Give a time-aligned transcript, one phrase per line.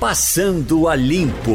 [0.00, 1.52] Passando a Limpo.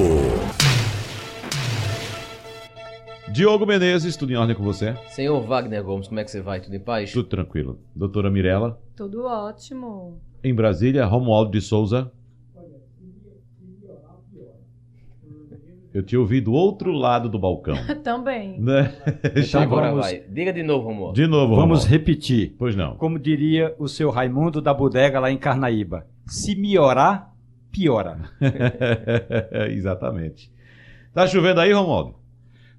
[3.34, 4.96] Diogo Menezes, tudo em ordem com você?
[5.08, 6.62] Senhor Wagner Gomes, como é que você vai?
[6.62, 7.12] Tudo em paz?
[7.12, 7.80] Tudo tranquilo.
[7.96, 8.80] Doutora Mirella?
[8.96, 10.22] Tudo ótimo.
[10.44, 12.12] Em Brasília, Romualdo de Souza?
[15.92, 17.76] Eu te ouvi do outro lado do balcão.
[18.04, 18.60] Também.
[18.62, 18.94] Né?
[19.36, 20.06] Então agora vamos...
[20.06, 20.20] vai.
[20.30, 21.16] Diga de novo, Romualdo.
[21.16, 21.88] De novo, Vamos Romualdo.
[21.88, 22.54] repetir.
[22.60, 22.96] Pois não.
[22.96, 26.06] Como diria o seu Raimundo da bodega lá em Carnaíba.
[26.28, 27.35] Se melhorar,
[27.76, 28.18] piora.
[29.70, 30.52] Exatamente.
[31.14, 32.16] Tá chovendo aí, Romualdo?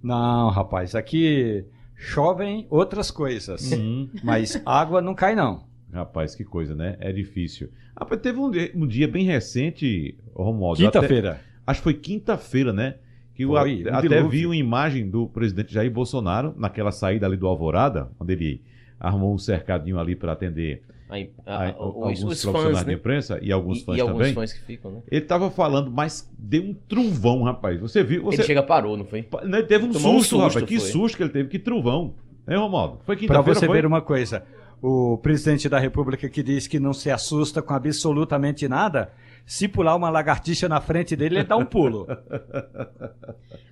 [0.02, 1.64] Não, rapaz, aqui
[1.95, 3.73] chovem outras coisas.
[3.73, 4.09] Uhum.
[4.23, 5.64] Mas água não cai, não.
[5.92, 6.96] Rapaz, que coisa, né?
[7.01, 7.70] É difícil.
[7.98, 10.80] Rapaz, teve um, dia- um dia bem recente, Romualdo.
[10.82, 11.40] Quinta-feira.
[11.66, 12.96] Acho que foi quinta-feira, né?
[13.34, 14.28] Que eu Foi, a- um até dilúvio.
[14.30, 18.62] vi uma imagem do presidente Jair Bolsonaro naquela saída ali do Alvorada, onde ele
[19.01, 22.80] armou um cercadinho ali para atender Aí, a- a- a- os, alguns os profissionais fãs,
[22.80, 22.92] de né?
[22.95, 24.34] imprensa e alguns E, fãs e alguns também.
[24.34, 25.02] fãs que ficam, né?
[25.10, 27.80] Ele tava falando, mas deu um trovão, rapaz.
[27.80, 28.24] Você viu?
[28.24, 28.37] Você...
[28.38, 29.23] Ele chega parou, não foi?
[29.23, 30.65] Pa- né, Teve um Tomou um susto, susto, rapaz.
[30.66, 30.88] Que foi.
[30.90, 32.15] susto que ele teve, que trovão.
[32.49, 32.99] Hein, Romualdo?
[33.04, 33.77] Foi Para quinta-feira, você foi?
[33.80, 34.43] ver uma coisa,
[34.82, 39.10] o presidente da República que diz que não se assusta com absolutamente nada,
[39.45, 42.07] se pular uma lagartixa na frente dele, ele dá um pulo.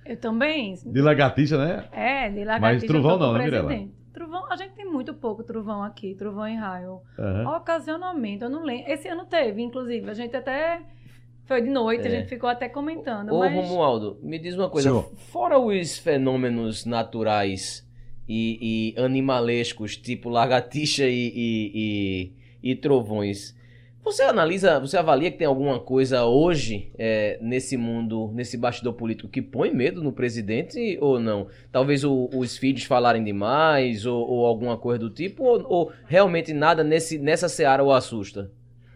[0.05, 0.75] Eu também.
[0.85, 1.85] De lagartixa, né?
[1.91, 2.59] É, de lagartixa.
[2.61, 3.73] Mas trovão não, né, Mirella?
[4.15, 7.01] Trovão, a gente tem muito pouco trovão aqui, trovão em raio.
[7.19, 7.57] Aham.
[7.57, 8.89] Ocasionalmente, eu não lembro.
[8.89, 10.09] Esse ano teve, inclusive.
[10.09, 10.81] A gente até.
[11.43, 12.07] Foi de noite, É.
[12.07, 13.31] a gente ficou até comentando.
[13.33, 13.53] Ô, mas...
[13.53, 14.87] Romualdo, me diz uma coisa.
[14.89, 15.11] Senhor.
[15.31, 17.85] Fora os fenômenos naturais
[18.27, 22.31] e, e animalescos, tipo lagartixa e, e,
[22.63, 23.55] e- e trovões,
[24.05, 29.27] você analisa, você avalia que tem alguma coisa hoje é, nesse mundo, nesse bastidor político
[29.27, 31.47] que põe medo no presidente ou não?
[31.71, 36.53] Talvez o- os filhos falarem demais ou, ou alguma coisa do tipo, ou, ou realmente
[36.53, 38.51] nada nesse, nessa seara o assusta?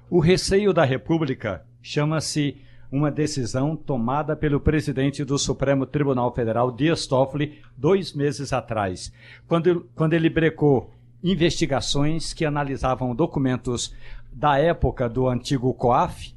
[0.09, 2.57] O receio da República chama-se
[2.91, 9.11] uma decisão tomada pelo presidente do Supremo Tribunal Federal, Dias Toffoli, dois meses atrás,
[9.47, 10.89] quando, quando ele brecou
[11.23, 13.93] investigações que analisavam documentos
[14.31, 16.33] da época do antigo COAF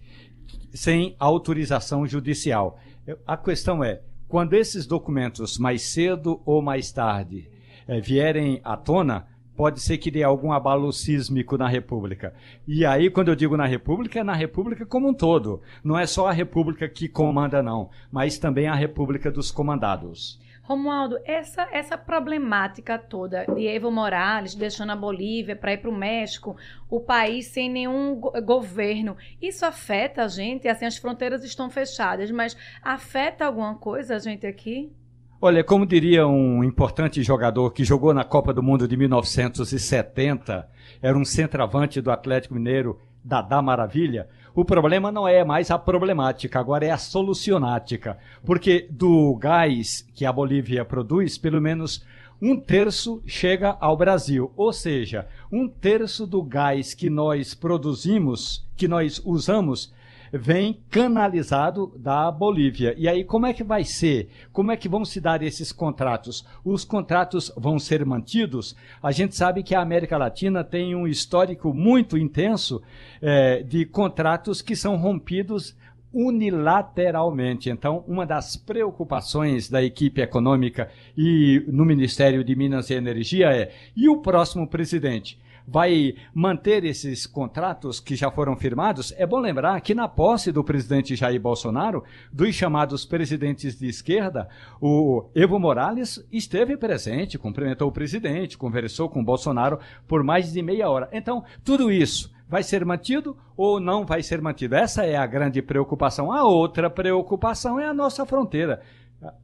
[0.73, 2.79] sem autorização judicial.
[3.27, 7.51] A questão é, quando esses documentos, mais cedo ou mais tarde,
[7.87, 12.35] eh, vierem à tona, pode ser que dê algum abalo sísmico na República.
[12.67, 15.61] E aí, quando eu digo na República, é na República como um todo.
[15.85, 20.41] Não é só a República que comanda, não, mas também a República dos comandados.
[20.63, 25.95] Romualdo, essa, essa problemática toda de Evo Morales deixando a Bolívia para ir para o
[25.97, 26.57] México,
[26.89, 30.69] o país sem nenhum go- governo, isso afeta a gente?
[30.69, 34.93] Assim, as fronteiras estão fechadas, mas afeta alguma coisa a gente aqui?
[35.41, 40.69] Olha, como diria um importante jogador que jogou na Copa do Mundo de 1970,
[41.03, 46.61] era um centroavante do Atlético Mineiro, Dadá Maravilha, o problema não é mais a problemática,
[46.61, 48.19] agora é a solucionática.
[48.45, 52.05] Porque do gás que a Bolívia produz, pelo menos
[52.41, 54.53] um terço chega ao Brasil.
[54.57, 59.93] Ou seja, um terço do gás que nós produzimos, que nós usamos,
[60.33, 62.95] vem canalizado da Bolívia.
[62.97, 64.31] E aí, como é que vai ser?
[64.51, 66.47] Como é que vão se dar esses contratos?
[66.65, 68.75] Os contratos vão ser mantidos?
[69.03, 72.83] A gente sabe que a América Latina tem um histórico muito intenso
[73.21, 75.77] eh, de contratos que são rompidos
[76.13, 77.71] unilateralmente.
[77.71, 83.73] Então, uma das preocupações da equipe econômica e no Ministério de Minas e Energia é:
[83.97, 85.39] e o próximo presidente?
[85.67, 90.65] Vai manter esses contratos que já foram firmados, é bom lembrar que na posse do
[90.65, 94.49] presidente Jair Bolsonaro, dos chamados presidentes de esquerda,
[94.81, 100.89] o Evo Morales esteve presente, cumprimentou o presidente, conversou com Bolsonaro por mais de meia
[100.89, 101.09] hora.
[101.13, 104.75] Então, tudo isso vai ser mantido ou não vai ser mantido?
[104.75, 106.31] Essa é a grande preocupação.
[106.31, 108.83] A outra preocupação é a nossa fronteira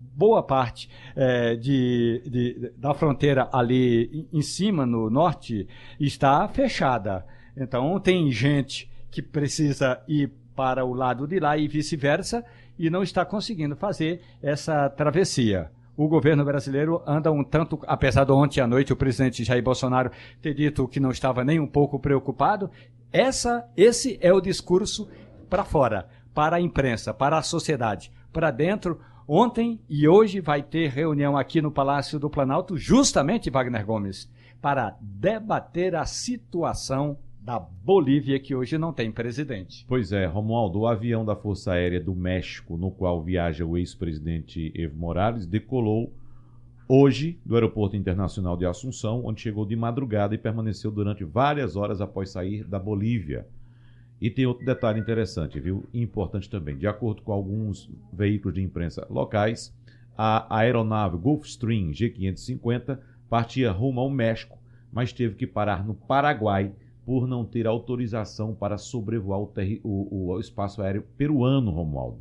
[0.01, 5.69] boa parte é, de, de, da fronteira ali em cima, no norte,
[6.01, 7.25] está fechada.
[7.57, 12.45] Então, tem gente que precisa ir para o lado de lá e vice-versa
[12.79, 15.71] e não está conseguindo fazer essa travessia.
[15.97, 20.13] O governo brasileiro anda um tanto, apesar de ontem à noite o presidente Jair Bolsonaro
[20.41, 22.71] ter dito que não estava nem um pouco preocupado,
[23.13, 25.09] essa, esse é o discurso
[25.51, 28.13] para fora, para a imprensa, para a sociedade.
[28.33, 33.85] Para dentro, Ontem e hoje vai ter reunião aqui no Palácio do Planalto, justamente, Wagner
[33.85, 34.27] Gomes,
[34.59, 39.85] para debater a situação da Bolívia, que hoje não tem presidente.
[39.87, 44.73] Pois é, Romualdo, o avião da Força Aérea do México, no qual viaja o ex-presidente
[44.75, 46.11] Evo Morales, decolou
[46.89, 52.01] hoje do Aeroporto Internacional de Assunção, onde chegou de madrugada e permaneceu durante várias horas
[52.01, 53.47] após sair da Bolívia.
[54.21, 55.89] E tem outro detalhe interessante, viu?
[55.95, 56.77] Importante também.
[56.77, 59.73] De acordo com alguns veículos de imprensa locais,
[60.17, 62.99] a aeronave Gulfstream G550
[63.29, 64.59] partia rumo ao México,
[64.93, 66.73] mas teve que parar no Paraguai
[67.05, 69.51] por não ter autorização para sobrevoar o,
[69.85, 72.19] o- o espaço aéreo peruano, Romualdo.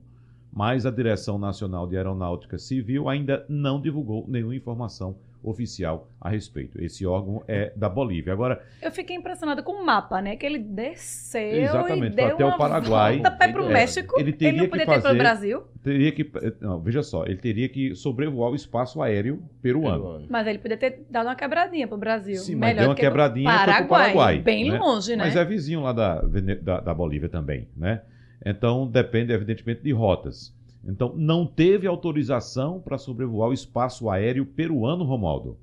[0.52, 6.82] Mas a Direção Nacional de Aeronáutica Civil ainda não divulgou nenhuma informação oficial a respeito.
[6.82, 8.34] Esse órgão é da Bolívia.
[8.34, 10.36] Agora, Eu fiquei impressionada com o mapa, né?
[10.36, 13.20] Que ele desceu Exatamente, e deu até o Paraguai.
[13.20, 14.16] volta ir pro É, México.
[14.20, 16.32] ele Ele, teria não que podia ter fazer- pelo Brasil, teria que.
[16.60, 20.04] Não, veja só, ele teria que sobrevoar o espaço aéreo peruano.
[20.04, 20.28] Peruano.
[20.30, 22.38] mas ele podia ter dado uma quebradinha pro Brasil.
[22.38, 24.78] Sim, mas Melhor deu uma que quebradinha pro Paraguai, Bem né?
[24.80, 25.24] longe, né?
[25.26, 26.22] Mas é vizinho lá da,
[26.62, 28.02] da, da Bolívia também, né?
[28.46, 30.56] Então depende, evidentemente, de rotas.
[30.88, 35.58] Então não teve autorização para sobrevoar o espaço aéreo peruano, Romualdo.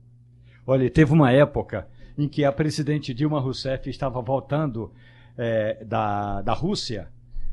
[0.67, 4.93] Olha, teve uma época em que a presidente Dilma Rousseff estava voltando
[5.37, 7.09] eh, da, da Rússia,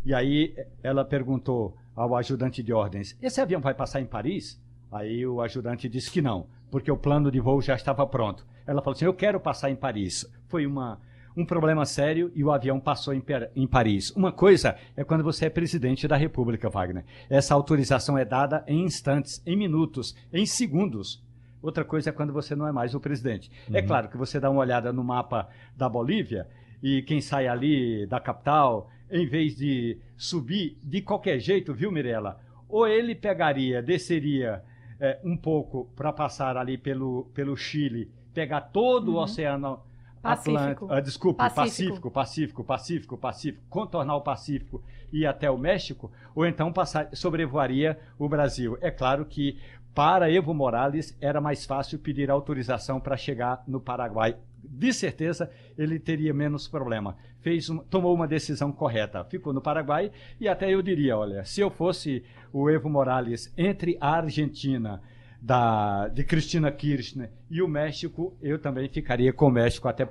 [0.06, 0.54] e aí
[0.84, 4.60] ela perguntou ao ajudante de ordens: esse avião vai passar em Paris?
[4.92, 8.46] Aí o ajudante disse que não, porque o plano de voo já estava pronto.
[8.68, 10.30] Ela falou assim: eu quero passar em Paris.
[10.48, 11.00] Foi uma,
[11.36, 13.24] um problema sério e o avião passou em,
[13.56, 14.12] em Paris.
[14.12, 17.06] Uma coisa é quando você é presidente da República, Wagner.
[17.30, 21.24] Essa autorização é dada em instantes, em minutos, em segundos.
[21.62, 23.52] Outra coisa é quando você não é mais o presidente.
[23.72, 25.48] É claro que você dá uma olhada no mapa
[25.78, 26.48] da Bolívia
[26.82, 32.40] e quem sai ali da capital, em vez de subir de qualquer jeito, viu, Mirella?
[32.68, 34.64] Ou ele pegaria, desceria
[35.00, 39.82] eh, um pouco para passar ali pelo, pelo Chile, pegar todo o Oceano
[40.22, 40.58] Pacífico.
[40.58, 41.62] Atlântico, ah, desculpe, Pacífico.
[41.62, 47.10] Pacífico, Pacífico, Pacífico, Pacífico, contornar o Pacífico e ir até o México, ou então passar,
[47.14, 48.78] sobrevoaria o Brasil.
[48.82, 49.58] É claro que
[49.94, 54.38] para Evo Morales era mais fácil pedir autorização para chegar no Paraguai.
[54.64, 57.18] De certeza ele teria menos problema.
[57.42, 59.24] Fez um- tomou uma decisão correta.
[59.26, 62.24] Ficou no Paraguai e até eu diria, olha, se eu fosse
[62.54, 65.02] o Evo Morales entre a Argentina
[65.42, 70.08] da, de Cristina Kirchner e o México, eu também ficaria com o México até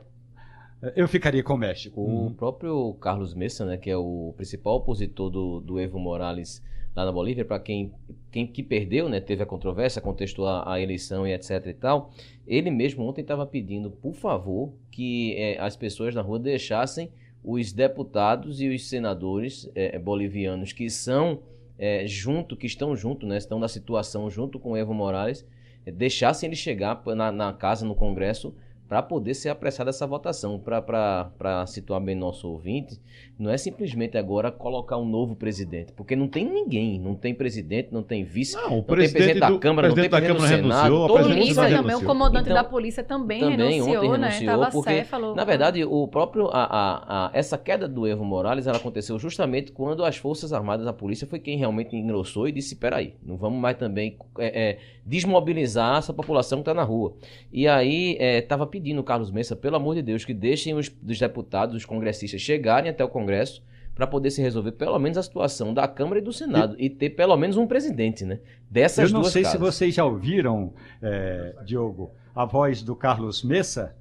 [0.96, 2.00] eu ficaria com o México.
[2.00, 6.62] O próprio Carlos Messa, né, que é o principal opositor do, do Evo Morales
[6.96, 7.92] lá na Bolívia, para quem,
[8.32, 12.10] quem que perdeu, né, teve a controvérsia, contestou a, a eleição e etc e tal,
[12.46, 17.10] ele mesmo ontem estava pedindo, por favor, que eh, as pessoas na rua deixassem
[17.44, 21.40] os deputados e os senadores eh, bolivianos que são
[21.80, 25.46] eh, junto, que estão junto, né, estão na situação junto com Evo Morales,
[25.86, 28.54] eh, deixassem ele chegar na, na casa, no Congresso,
[28.90, 30.58] para poder ser apressada essa votação.
[30.58, 33.00] Para situar bem nosso ouvinte,
[33.38, 37.90] não é simplesmente agora colocar um novo presidente, porque não tem ninguém, não tem presidente,
[37.92, 40.38] não tem vice, Não, o tem presidente da Câmara, não tem presidente da presidente do
[40.38, 42.10] Câmara Senado, renunciou, a todo presidente mundo não também, o renunciou.
[42.10, 44.28] comandante Então, da polícia também, também renunciou, ontem né?
[44.28, 45.34] renunciou, Tava porque, céfalo.
[45.36, 49.70] Na verdade, o próprio a, a- a- essa queda do Evo Morales ela aconteceu justamente
[49.70, 53.60] quando as Forças Armadas, a polícia, foi quem realmente engrossou e disse: peraí, não vamos
[53.60, 54.78] mais também é, é,
[55.10, 57.16] desmobilizar essa população que está na rua.
[57.52, 61.18] E aí estava pedindo o Carlos Messa, pelo amor de Deus, que deixem os, os
[61.18, 63.60] deputados, os congressistas chegarem até o Congresso
[63.92, 67.10] para poder se resolver pelo menos a situação da Câmara e do Senado e, ter
[67.10, 68.38] pelo menos um presidente, né?
[68.70, 69.58] Dessas Eu não duas sei casas.
[69.58, 70.72] se vocês já ouviram,
[71.02, 73.96] eh, Diogo, a voz do Carlos Messa,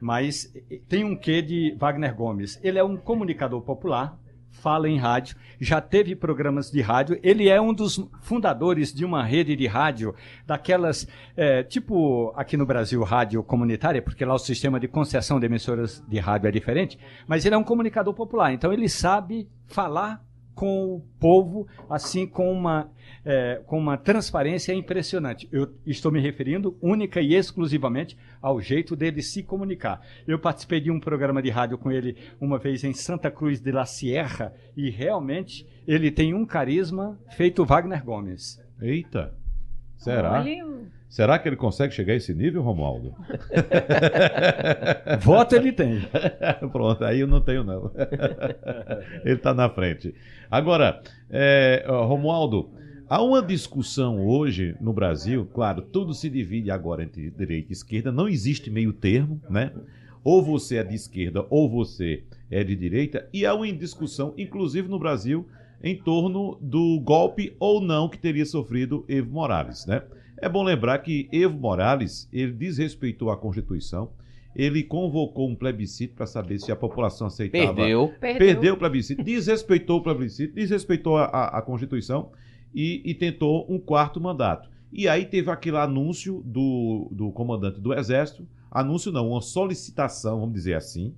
[0.00, 0.50] mas
[0.88, 2.58] tem um quê de Wagner Gomes.
[2.62, 4.18] Ele é um comunicador popular,
[4.60, 7.18] fala em rádio, já teve programas de rádio.
[7.22, 10.14] Ele é um dos fundadores de uma rede de rádio,
[10.46, 15.46] daquelas, eh, tipo aqui no Brasil, rádio comunitária, porque lá o sistema de concessão de
[15.46, 20.24] emissoras de rádio é diferente, mas ele é um comunicador popular, então ele sabe falar
[20.56, 22.90] com o povo, assim, com uma,
[23.26, 25.46] eh, com uma transparência impressionante.
[25.52, 30.00] Eu estou me referindo única e exclusivamente ao jeito dele se comunicar.
[30.26, 33.70] Eu participei de um programa de rádio com ele uma vez em Santa Cruz de
[33.70, 38.58] la Sierra e realmente ele tem um carisma feito Wagner Gomes.
[38.80, 39.45] Eita.
[39.96, 40.40] Será?
[40.40, 40.64] Olha,
[41.08, 43.14] Será que ele consegue chegar a esse nível, Romualdo?
[45.20, 46.00] Voto ele tem.
[46.72, 47.90] Pronto, aí eu não tenho, não.
[49.24, 50.14] Ele está na frente.
[50.50, 51.00] Agora,
[51.30, 52.70] é, Romualdo,
[53.08, 58.10] há uma discussão hoje no Brasil, claro, tudo se divide agora entre direita e esquerda,
[58.10, 59.72] não existe meio termo, né?
[60.24, 64.88] Ou você é de esquerda ou você é de direita, e há uma discussão, inclusive
[64.88, 65.46] no Brasil,
[65.82, 70.02] em torno do golpe ou não que teria sofrido Evo Morales, né?
[70.38, 74.10] É bom lembrar que Evo Morales, ele desrespeitou a Constituição,
[74.54, 77.74] ele convocou um plebiscito para saber se a população aceitava.
[77.74, 78.12] Perdeu.
[78.20, 78.38] perdeu.
[78.46, 82.30] Perdeu o plebiscito, desrespeitou o plebiscito, desrespeitou a, a- a Constituição
[82.74, 84.68] e, e tentou um quarto mandato.
[84.92, 90.54] E aí teve aquele anúncio do, do comandante do Exército, anúncio não, uma solicitação, vamos
[90.54, 91.14] dizer assim,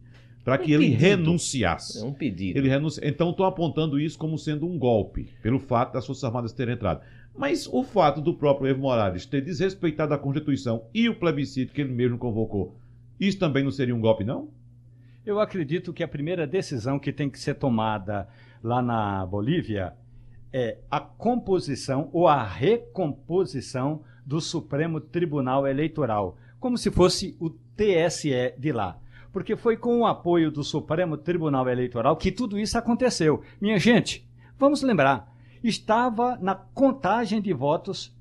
[0.49, 1.01] para que Um ele pedido.
[1.01, 1.99] renunciasse.
[2.01, 2.59] É um pedido.
[2.59, 3.07] Ele renuncia.
[3.07, 7.03] Então estou apontando isso como sendo um golpe, pelo fato das Forças Armadas terem entrado.
[7.37, 11.83] Mas o fato do próprio Evo Morales ter desrespeitado a Constituição e o plebiscito que
[11.83, 12.77] ele mesmo convocou,
[13.21, 14.49] isso também não seria um golpe, não?
[15.25, 18.27] Eu acredito que a primeira decisão que tem que ser tomada
[18.63, 19.93] lá na Bolívia
[20.51, 28.55] é a composição ou a recomposição do Supremo Tribunal Eleitoral, como se fosse o TSE
[28.59, 28.99] de lá.
[29.39, 33.41] Porque foi com o apoio do Supremo Tribunal Eleitoral que tudo isso aconteceu.
[33.61, 34.29] Minha gente,
[34.59, 38.13] vamos lembrar, estava na contagem de votos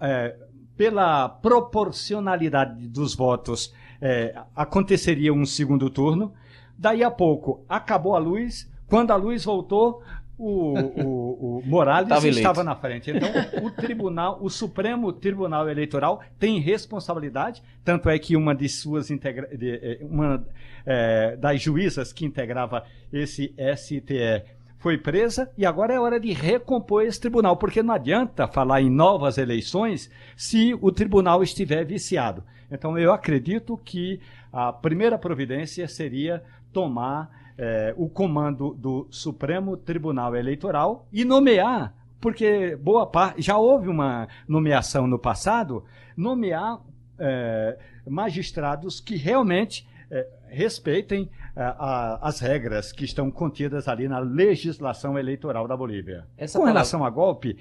[0.00, 0.36] é,
[0.76, 6.34] pela proporcionalidade dos votos, é, aconteceria um segundo turno.
[6.76, 8.68] Daí a pouco acabou a luz.
[8.88, 10.02] Quando a luz voltou,
[10.38, 12.38] o, o- o Morales Tava eleito.
[12.38, 13.10] estava na frente.
[13.10, 13.28] Então,
[13.62, 17.62] o tribunal, o Supremo Tribunal Eleitoral tem responsabilidade.
[17.84, 20.46] Tanto é que uma de suas integra de, eh, uma
[20.84, 24.42] eh, das juízas que integrava esse STE
[24.78, 28.90] foi presa e agora é hora de recompor esse tribunal, porque não adianta falar em
[28.90, 32.44] novas eleições se o tribunal estiver viciado.
[32.70, 34.20] Então eu acredito que
[34.52, 42.76] a primeira providência seria tomar eh, o comando do Supremo Tribunal Eleitoral e nomear, porque
[42.76, 45.84] boa parte já houve uma nomeação no passado,
[46.16, 46.80] nomear
[47.18, 54.18] eh, magistrados que realmente eh, respeitem eh, a- as regras que estão contidas ali na
[54.18, 56.26] legislação eleitoral da Bolívia.
[56.36, 57.56] Essa Com palavra- relação a golpe,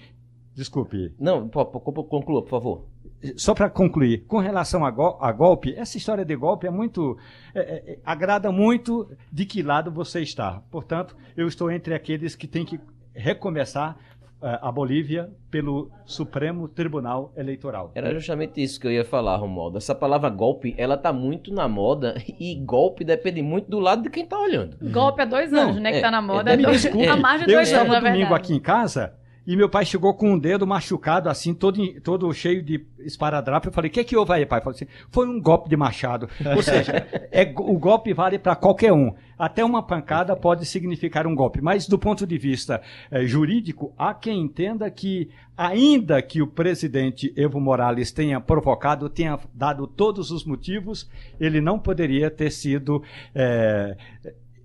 [0.56, 2.86] desculpe, Não, conclua, por favor.
[3.36, 7.18] só para concluir, com relação a, gol- a golpe, essa história de golpe é muito.
[7.54, 10.62] é, é, é, agrada muito de que lado você está.
[10.72, 12.80] Portanto, eu estou entre aqueles que têm que
[13.14, 13.98] recomeçar
[14.42, 17.92] eh, a Bolívia pelo Supremo Tribunal Eleitoral.
[17.96, 19.78] Era justamente isso que eu ia falar, Romualdo.
[19.78, 24.10] Essa palavra golpe, ela tá muito na moda e golpe depende muito do lado de
[24.10, 24.78] quem tá olhando.
[24.92, 25.90] Golpe há dois Não, anos, né?
[25.92, 26.52] é, que tá na moda.
[26.54, 28.42] é, dois- desculpe, há mais de Eu dois anos, estava domingo verdade.
[28.42, 29.14] aqui em casa
[29.46, 33.68] e meu pai chegou com um dedo machucado, assim, todo, todo cheio de esparadrapo.
[33.68, 34.60] Eu falei, o que, que houve aí, pai?
[34.60, 36.28] Falou assim, foi um golpe de machado.
[36.56, 36.92] Ou seja,
[37.32, 39.14] é, o golpe vale para qualquer um.
[39.38, 41.62] Até uma pancada pode significar um golpe.
[41.62, 47.34] Mas do ponto de vista eh, jurídico, há quem entenda que, ainda que o presidente
[47.36, 51.10] Evo Morales tenha provocado, tenha dado todos os motivos,
[51.40, 53.04] ele não poderia ter sido
[53.36, 53.98] eh,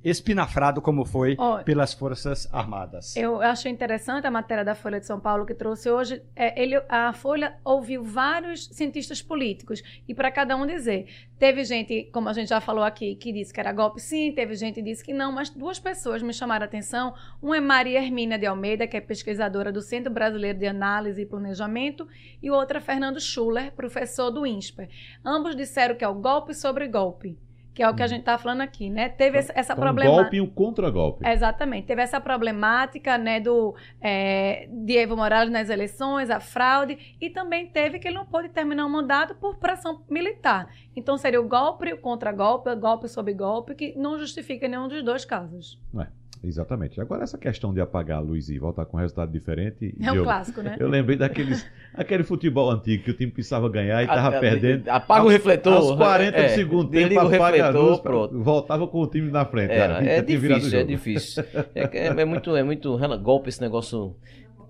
[0.05, 3.17] espinafrado como foi Ó, pelas Forças Armadas.
[3.17, 6.23] Eu achei interessante a matéria da Folha de São Paulo que trouxe hoje.
[6.35, 11.07] É, ele, a Folha ouviu vários cientistas políticos e para cada um dizer.
[11.39, 14.55] Teve gente, como a gente já falou aqui, que disse que era golpe sim, teve
[14.55, 17.15] gente que disse que não, mas duas pessoas me chamaram a atenção.
[17.41, 21.27] Uma é Maria Hermínia de Almeida, que é pesquisadora do Centro Brasileiro de Análise e
[21.27, 22.07] Planejamento,
[22.43, 24.89] e outra é Fernando Schuller, professor do INSPER.
[25.25, 27.39] Ambos disseram que é o golpe sobre golpe,
[27.75, 29.09] que é o que a gente está falando aqui, né?
[29.09, 30.23] Teve essa, essa Então, um problemática.
[30.23, 31.27] golpe e um contragolpe.
[31.27, 31.87] Exatamente.
[31.87, 37.67] Teve essa problemática né, do é, de Evo Morales nas eleições, a fraude, e também
[37.67, 40.69] teve que ele não pôde terminar o mandato por pressão militar.
[40.95, 44.89] Então seria o golpe e o contragolpe, o golpe sobre golpe, que não justifica nenhum
[44.89, 45.79] dos dois casos.
[46.43, 46.99] Exatamente.
[47.01, 49.95] Agora, essa questão de apagar a luz e voltar com um resultado diferente.
[50.01, 50.77] É um eu, clássico, né?
[50.81, 54.89] eu lembrei daqueles aquele futebol antigo que o time precisava ganhar e estava perdendo.
[54.89, 55.75] Apaga o refletor.
[55.75, 58.43] Aos 40 É, do segundo tempo, o apaga a refletor, luz, pronto.
[58.43, 59.73] voltava com o time na frente.
[59.73, 60.07] Era, cara.
[60.07, 61.45] é o difícil, é difícil.
[61.75, 64.17] É, que é- é muito, é muito golpe esse negócio.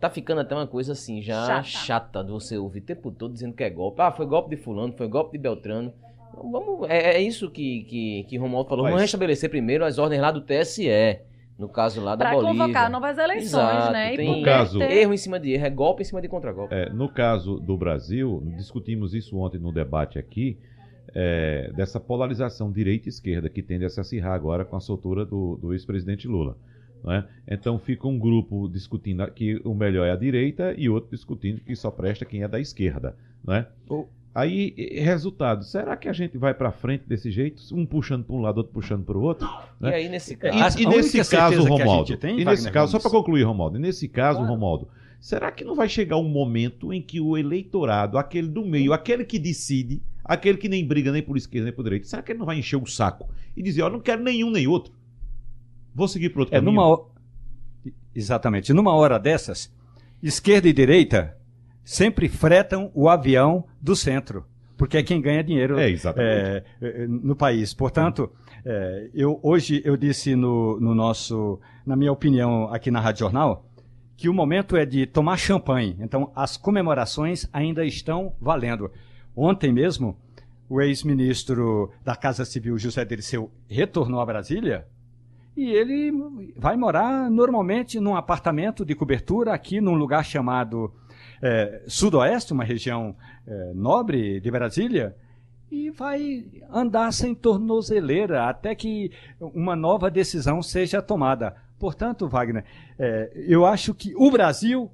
[0.00, 1.62] Tá ficando até uma coisa assim, já Chata.
[1.62, 4.00] chata, de você ouvir o tempo todo dizendo que é golpe.
[4.00, 5.92] Ah, foi golpe de fulano, foi golpe de Beltrano.
[6.34, 8.84] Vamos, é, é isso que, que, que Romualdo falou.
[8.84, 10.88] Mas- Vamos restabelecer primeiro as ordens lá do TSE.
[11.60, 12.58] No caso lá da Para Bolívia.
[12.62, 14.14] convocar novas eleições, Exato, né?
[14.14, 16.26] E tem- No caso- ter- Erro em cima de erro, é golpe em cima de
[16.28, 16.74] contragolpe.
[16.74, 20.56] É, no caso do Brasil, discutimos isso ontem no debate aqui,
[21.14, 25.24] é, dessa polarização direita e esquerda que tende a se acirrar agora com a soltura
[25.26, 26.56] do, do ex-presidente Lula.
[27.02, 27.24] não é?
[27.48, 31.74] Então fica um grupo discutindo que o melhor é a direita e outro discutindo que
[31.74, 33.16] só presta quem é da esquerda.
[33.44, 33.66] Não é?
[33.88, 37.62] O- Aí, e- resultado, será que a gente vai para frente desse jeito?
[37.72, 39.48] Um puxando para um lado, outro puxando para o outro?
[39.80, 39.94] E né?
[39.94, 40.54] aí, nesse E, caso.
[40.56, 43.76] A- e a nesse única caso, gente tem, e nesse caso, só para concluir, Romualdo,
[43.76, 44.52] e nesse caso, Claro.
[44.54, 44.88] Romualdo,
[45.20, 49.24] será que não vai chegar um momento em que o eleitorado, aquele do meio, aquele
[49.24, 52.38] que decide, aquele que nem briga nem por esquerda nem por direita, será que ele
[52.38, 54.92] não vai encher o saco e dizer, ó, não quero nenhum nem outro?
[55.92, 56.72] Vou seguir para outro É caminho.
[56.72, 57.04] numa
[58.14, 58.72] Exatamente.
[58.72, 59.72] Numa hora dessas,
[60.22, 61.36] esquerda e direita
[61.90, 65.76] sempre fretam o avião do centro, porque é quem ganha dinheiro
[66.22, 67.74] É, é, é, no país.
[67.74, 68.30] Portanto,
[68.64, 73.66] é, eu, hoje eu disse no, no nosso, na minha opinião aqui na Rádio Jornal,
[74.16, 75.96] que o momento é de tomar champanhe.
[75.98, 78.88] Então, as comemorações ainda estão valendo.
[79.34, 80.16] Ontem mesmo,
[80.68, 84.86] o ex-ministro da Casa Civil, José Dirceu, retornou a Brasília
[85.56, 86.12] e ele
[86.56, 90.94] vai morar normalmente num apartamento de cobertura aqui num lugar chamado
[91.42, 93.16] é, Sudoeste, uma região
[93.46, 95.14] é, nobre de Brasília,
[95.70, 101.54] e vai andar sem tornozeleira até que uma nova decisão seja tomada.
[101.78, 102.64] Portanto, Wagner,
[102.98, 104.90] é, eu acho que o Brasil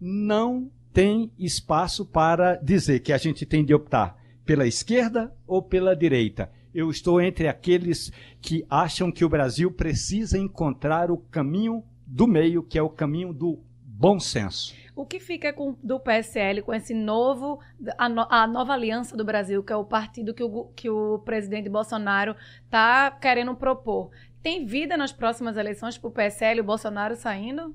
[0.00, 5.94] não tem espaço para dizer que a gente tem de optar pela esquerda ou pela
[5.94, 6.50] direita.
[6.74, 12.62] Eu estou entre aqueles que acham que o Brasil precisa encontrar o caminho do meio,
[12.62, 13.58] que é o caminho do
[13.98, 14.76] bom senso.
[14.94, 17.58] O que fica com, do PSL com esse novo,
[17.96, 21.18] a, no, a, nova aliança do Brasil, que é o partido que o, que o
[21.20, 24.10] presidente Bolsonaro está querendo propor?
[24.42, 27.74] Tem vida nas próximas eleições para o PSL e o Bolsonaro saindo?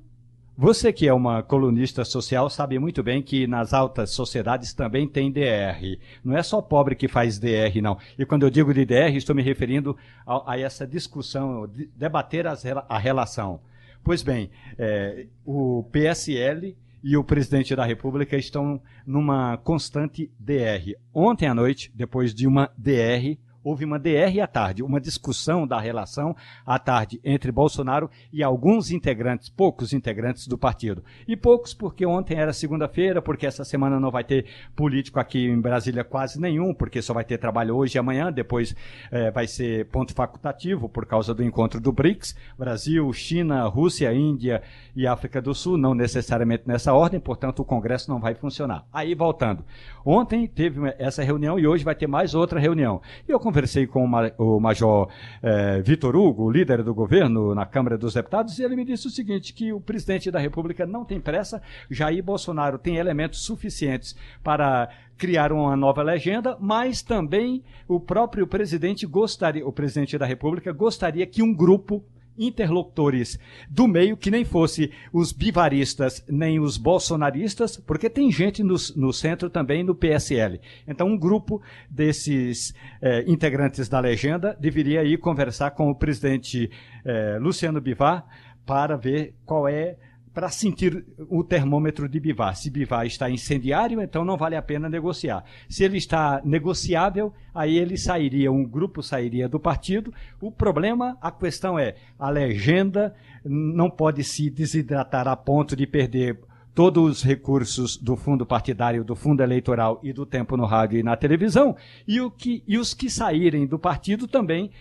[0.56, 5.32] Você que é uma colunista social sabe muito bem que nas altas sociedades também tem
[5.32, 6.00] DR.
[6.24, 7.98] Não é só pobre que faz DR, não.
[8.18, 12.46] E quando eu digo de DR, estou me referindo a, a essa discussão, de, debater
[12.48, 13.60] as, a relação.
[14.04, 20.98] Pois bem, é, o PSL e o presidente da República estão numa constante DR.
[21.14, 25.80] Ontem à noite, depois de uma DR, houve uma DR à tarde, uma discussão da
[25.80, 31.04] relação à tarde entre Bolsonaro e alguns integrantes, poucos integrantes do partido.
[31.28, 35.60] E poucos porque ontem era segunda-feira, porque essa semana não vai ter político aqui em
[35.60, 38.76] Brasília quase nenhum, porque só vai ter trabalho hoje e amanhã, depois
[39.12, 44.62] eh, vai ser ponto facultativo por causa do encontro do BRICS, Brasil, China, Rússia, Índia
[44.96, 48.86] e África do Sul, não necessariamente nessa ordem, portanto o Congresso não vai funcionar.
[48.92, 49.64] Aí voltando,
[50.06, 53.02] ontem teve essa reunião e hoje vai ter mais outra reunião.
[53.28, 54.04] E eu conversei com
[54.40, 55.08] o Major
[55.44, 59.12] eh, Vitor Hugo, líder do governo na Câmara dos Deputados, e ele me disse o
[59.12, 64.90] seguinte: que o presidente da República não tem pressa, Jair Bolsonaro tem elementos suficientes para
[65.16, 71.28] criar uma nova legenda, mas também o próprio presidente gostaria, o presidente da República gostaria
[71.28, 72.04] que um grupo
[72.38, 78.76] interlocutores do meio que nem fosse os bivaristas nem os bolsonaristas, porque tem gente no,
[78.96, 80.60] no centro também no PSL.
[80.88, 86.70] Então, um grupo desses eh, integrantes da legenda deveria ir conversar com o presidente
[87.06, 88.26] eh, Luciano Bivar
[88.66, 89.98] para ver qual é
[90.34, 92.56] para sentir o termômetro de Bivar.
[92.56, 95.44] Se Bivar está incendiário, então não vale a pena negociar.
[95.70, 100.12] Se ele está negociável, aí ele sairia, um grupo sairia do partido.
[100.42, 103.14] O problema, a questão é, a legenda
[103.46, 106.40] não pode se desidratar a ponto de perder
[106.74, 111.04] todos os recursos do fundo partidário, do fundo eleitoral e do tempo no rádio e
[111.04, 111.76] na televisão,
[112.08, 114.72] e, que, e os que saírem do partido também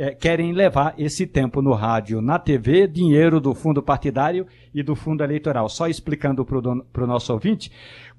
[0.00, 4.96] é, querem levar esse tempo no rádio, na TV, dinheiro do fundo partidário e do
[4.96, 5.68] fundo eleitoral.
[5.68, 7.70] Só explicando para o nosso ouvinte,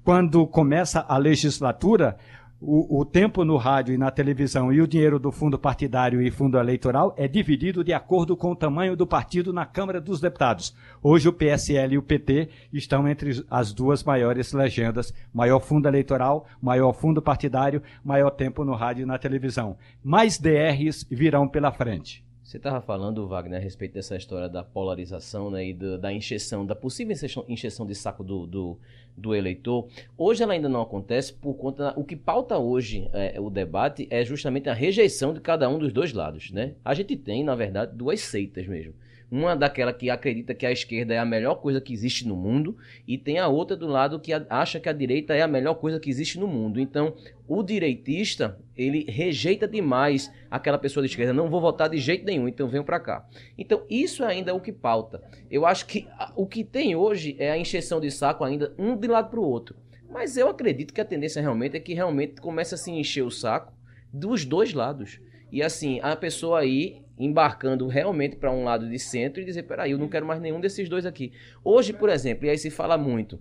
[0.04, 2.16] quando começa a legislatura,
[2.64, 6.30] o, o, tempo no rádio e na televisão e o dinheiro do fundo partidário e
[6.30, 10.72] fundo eleitoral é dividido de acordo com o tamanho do partido na Câmara dos Deputados.
[11.02, 16.46] Hoje o PSL e o PT estão entre as duas maiores legendas: maior fundo eleitoral,
[16.62, 19.76] maior fundo partidário, maior tempo no rádio e na televisão.
[20.02, 22.21] Mais DRs virão pela frente.
[22.52, 26.66] Você estava falando, Wagner, a respeito dessa história da polarização né, e do, da injeção,
[26.66, 27.16] da possível
[27.48, 28.78] injeção de saco do, do,
[29.16, 29.88] do, eleitor.
[30.18, 31.94] Hoje ela ainda não acontece por conta.
[31.96, 35.94] O que pauta hoje é, o debate é justamente a rejeição de cada um dos
[35.94, 36.50] dois lados.
[36.50, 36.74] Né?
[36.84, 38.92] A gente tem, na verdade, duas seitas mesmo.
[39.32, 42.76] Uma daquela que acredita que a esquerda é a melhor coisa que existe no mundo,
[43.08, 45.98] e tem a outra do lado que acha que a direita é a melhor coisa
[45.98, 46.78] que existe no mundo.
[46.78, 47.14] Então,
[47.48, 51.32] o direitista, ele rejeita demais aquela pessoa de esquerda.
[51.32, 53.26] Não vou votar de jeito nenhum, então venho para cá.
[53.56, 55.22] Então, isso ainda é o que pauta.
[55.50, 59.08] Eu acho que o que tem hoje é a encheção de saco ainda um de
[59.08, 59.74] lado para o outro.
[60.10, 63.30] Mas eu acredito que a tendência realmente é que realmente comece a se encher o
[63.30, 63.72] saco
[64.12, 65.18] dos dois lados.
[65.50, 69.92] E assim, a pessoa aí embarcando realmente para um lado de centro e dizer, peraí,
[69.92, 71.32] eu não quero mais nenhum desses dois aqui.
[71.64, 73.38] Hoje, por exemplo, e aí se fala muito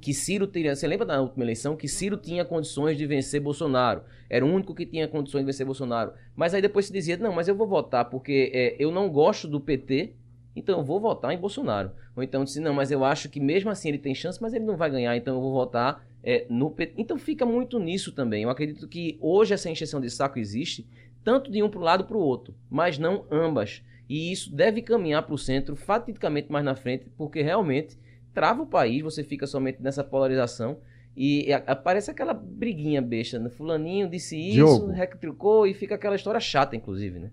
[0.00, 4.02] que Ciro teria, você lembra da última eleição que Ciro tinha condições de vencer Bolsonaro,
[4.28, 7.32] era o único que tinha condições de vencer Bolsonaro, mas aí depois se dizia, não,
[7.32, 10.14] mas eu vou votar porque é, eu não gosto do PT,
[10.56, 11.92] então eu vou votar em Bolsonaro.
[12.16, 14.64] Ou então disse, não, mas eu acho que mesmo assim ele tem chance, mas ele
[14.64, 16.94] não vai ganhar, então eu vou votar é, no PT.
[16.96, 18.42] Então fica muito nisso também.
[18.42, 20.86] Eu acredito que hoje essa encheção de saco existe,
[21.24, 23.82] tanto de um para o lado para o outro, mas não ambas.
[24.08, 27.98] E isso deve caminhar para o centro, fatidicamente mais na frente, porque realmente
[28.34, 30.78] trava o país, você fica somente nessa polarização.
[31.16, 33.50] E aparece aquela briguinha besta, né?
[33.50, 34.86] Fulaninho disse isso, Diogo.
[34.92, 37.30] retrucou e fica aquela história chata, inclusive, né?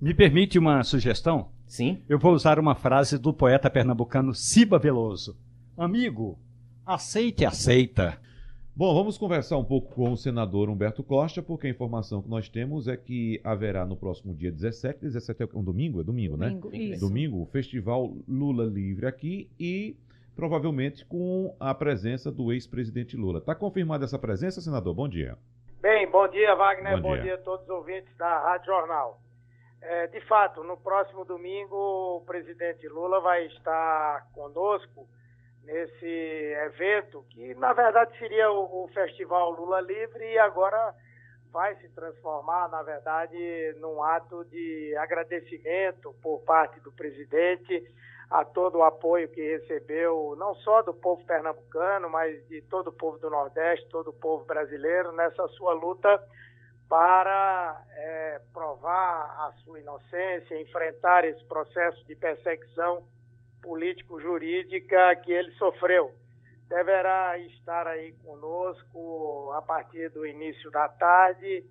[0.00, 1.48] Me permite uma sugestão?
[1.66, 2.02] Sim.
[2.08, 5.36] Eu vou usar uma frase do poeta pernambucano Ciba Veloso.
[5.76, 6.38] Amigo,
[6.84, 8.18] aceite, aceita.
[8.78, 12.46] Bom, vamos conversar um pouco com o senador Humberto Costa, porque a informação que nós
[12.46, 16.50] temos é que haverá no próximo dia 17, 17 é um domingo, é domingo, né?
[16.50, 17.08] Domingo, isso.
[17.08, 19.96] Domingo, o Festival Lula Livre aqui e
[20.36, 23.38] provavelmente com a presença do ex-presidente Lula.
[23.38, 24.92] Está confirmada essa presença, senador?
[24.92, 25.38] Bom dia.
[25.80, 27.00] Bem, bom dia, Wagner.
[27.00, 27.22] Bom Bom, dia.
[27.22, 27.34] dia.
[27.36, 29.18] a todos os ouvintes da Rádio Jornal.
[29.80, 35.08] É, de fato, no próximo domingo, o presidente Lula vai estar conosco
[35.66, 36.06] nesse
[36.66, 40.94] evento, que na verdade seria o, o Festival Lula Livre e agora
[41.52, 47.82] vai se transformar, na verdade, num ato de agradecimento por parte do presidente
[48.30, 52.92] a todo o apoio que recebeu, não só do povo pernambucano, mas de todo o
[52.92, 56.20] povo do Nordeste, todo o povo brasileiro, nessa sua luta
[56.88, 63.04] para é, provar a sua inocência, enfrentar esse processo de perseguição
[63.66, 66.14] político-jurídica que ele sofreu.
[66.68, 71.64] Deverá estar aí conosco a partir do início da tarde.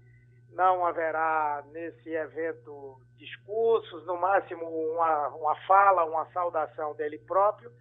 [0.51, 7.71] Não haverá nesse evento discursos, no máximo uma, uma fala, uma saudação dele próprio.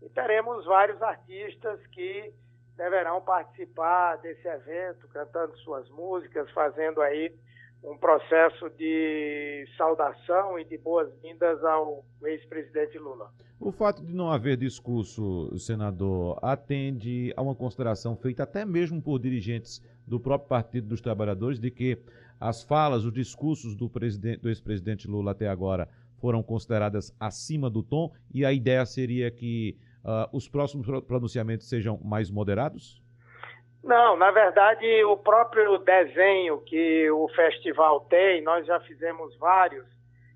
[0.00, 2.32] E teremos vários artistas que
[2.76, 7.32] deverão participar desse evento, cantando suas músicas, fazendo aí
[7.84, 13.30] um processo de saudação e de boas-vindas ao ex-presidente Lula.
[13.60, 19.18] O fato de não haver discurso, senador, atende a uma consideração feita até mesmo por
[19.18, 21.98] dirigentes do próprio Partido dos Trabalhadores de que
[22.40, 28.10] as falas, os discursos do, do ex-presidente Lula até agora foram consideradas acima do tom
[28.32, 33.03] e a ideia seria que uh, os próximos pronunciamentos sejam mais moderados?
[33.84, 39.86] Não, na verdade, o próprio desenho que o festival tem, nós já fizemos vários,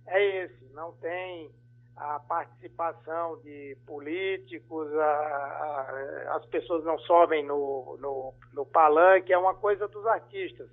[0.06, 0.70] é esse.
[0.74, 1.50] Não tem
[1.96, 9.38] a participação de políticos, a, a, as pessoas não sobem no, no, no palanque, é
[9.38, 10.68] uma coisa dos artistas.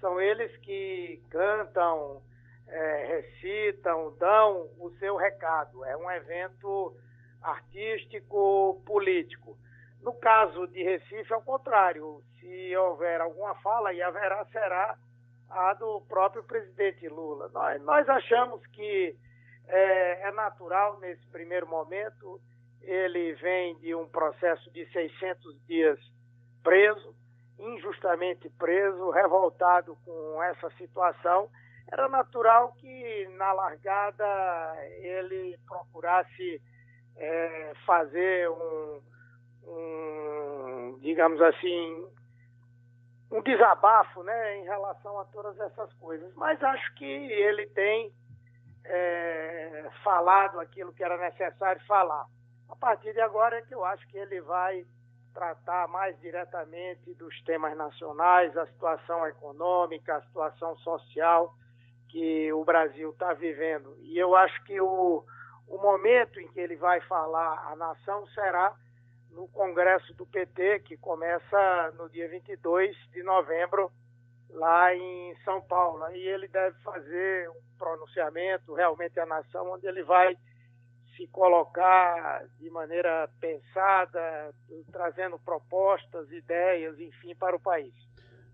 [0.00, 2.20] São eles que cantam,
[2.66, 5.84] é, recitam, dão o seu recado.
[5.84, 6.96] É um evento
[7.40, 9.56] artístico, político.
[10.02, 12.22] No caso de Recife, é o contrário.
[12.38, 14.96] Se houver alguma fala, e haverá, será
[15.50, 17.48] a do próprio presidente Lula.
[17.48, 19.16] Nós, nós achamos que
[19.66, 22.40] é, é, natural nesse primeiro momento.
[22.80, 25.98] Ele vem de um processo de 600 dias
[26.62, 27.14] preso,
[27.58, 31.50] injustamente preso, revoltado com essa situação.
[31.90, 36.62] Era natural que na largada ele procurasse
[37.16, 39.00] é, fazer um,
[41.00, 42.08] digamos assim,
[43.30, 46.32] um desabafo né, em relação a todas essas coisas.
[46.34, 48.12] Mas acho que ele tem
[48.84, 52.26] é, falado aquilo que era necessário falar.
[52.68, 54.84] A partir de agora é que eu acho que ele vai
[55.32, 61.54] tratar mais diretamente dos temas nacionais, a situação econômica, a situação social
[62.08, 63.96] que o Brasil está vivendo.
[64.00, 65.24] E eu acho que o,
[65.68, 68.74] o momento em que ele vai falar à nação será
[69.30, 73.90] no Congresso do PT, que começa no dia 22 de novembro,
[74.50, 76.02] lá em São Paulo.
[76.04, 80.36] Aí ele deve fazer um pronunciamento realmente à nação, onde ele vai
[81.16, 84.54] se colocar de maneira pensada,
[84.92, 87.92] trazendo propostas, ideias, enfim, para o país.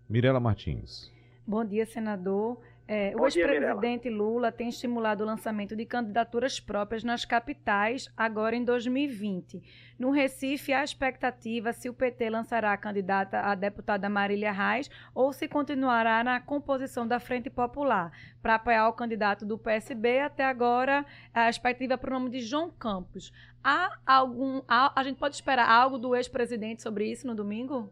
[0.09, 1.13] Mirela Martins.
[1.45, 2.59] Bom dia, senador.
[2.87, 8.63] É, o ex-presidente Lula tem estimulado o lançamento de candidaturas próprias nas capitais agora em
[8.63, 9.63] 2020.
[9.97, 15.33] No Recife, há expectativa se o PT lançará a candidata a deputada Marília Reis ou
[15.33, 20.19] se continuará na composição da Frente Popular para apoiar o candidato do PSB.
[20.19, 23.33] Até agora, a expectativa é para o nome de João Campos.
[23.63, 24.61] Há algum.
[24.67, 27.91] há- a gente pode esperar algo do ex-presidente sobre isso no domingo?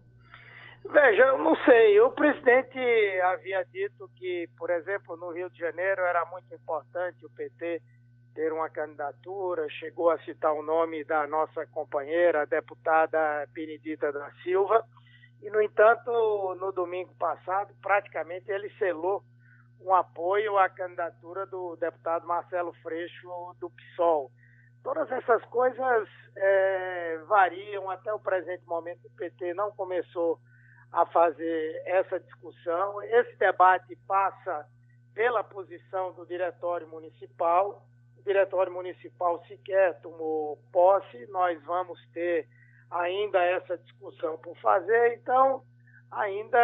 [0.86, 2.00] Veja, eu não sei.
[2.02, 2.78] O presidente
[3.22, 7.82] havia dito que, por exemplo, no Rio de Janeiro era muito importante o PT
[8.34, 14.32] ter uma candidatura, chegou a citar o nome da nossa companheira, a deputada Benedita da
[14.44, 14.84] Silva,
[15.42, 16.12] e, no entanto,
[16.56, 19.24] no domingo passado, praticamente ele selou
[19.82, 24.32] um apoio à candidatura do deputado Marcelo Freixo do PSOL.
[24.82, 29.06] Todas essas coisas eh, variam até o presente momento.
[29.06, 30.40] O PT não começou
[30.94, 33.02] a fazer essa discussão.
[33.02, 34.66] Esse debate passa
[35.14, 37.84] pela posição do Diretório Municipal.
[38.18, 42.48] O Diretório Municipal sequer tomou posse, nós vamos ter
[42.90, 45.64] ainda essa discussão por fazer, então
[46.12, 46.60] ainda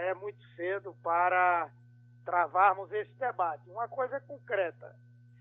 [0.00, 1.70] é muito cedo para
[2.24, 3.68] travarmos esse debate.
[3.68, 4.96] Uma coisa é concreta: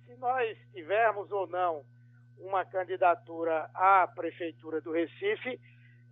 [0.05, 1.83] se nós tivermos ou não
[2.37, 5.59] uma candidatura à Prefeitura do Recife,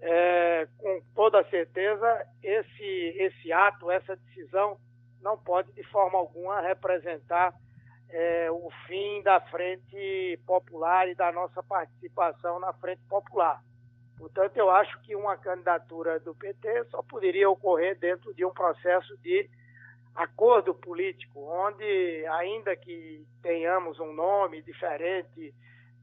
[0.02, 4.78] é, com toda certeza, esse, esse ato, essa decisão,
[5.22, 7.54] não pode de forma alguma representar
[8.10, 13.62] é, o fim da Frente Popular e da nossa participação na Frente Popular.
[14.18, 19.18] Portanto, eu acho que uma candidatura do PT só poderia ocorrer dentro de um processo
[19.18, 19.50] de
[20.16, 25.54] acordo político, onde, ainda que tenhamos um nome diferente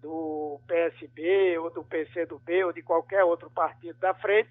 [0.03, 4.51] do PSB ou do PCdoB ou de qualquer outro partido da frente,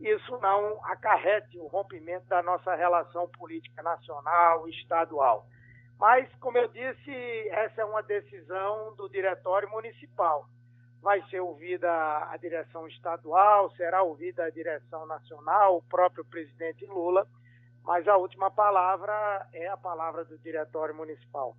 [0.00, 5.46] isso não acarrete o rompimento da nossa relação política nacional estadual.
[5.98, 7.10] Mas, como eu disse,
[7.50, 10.46] essa é uma decisão do Diretório Municipal.
[11.00, 11.90] Vai ser ouvida
[12.30, 17.26] a direção estadual, será ouvida a direção nacional, o próprio presidente Lula,
[17.84, 21.56] mas a última palavra é a palavra do Diretório Municipal.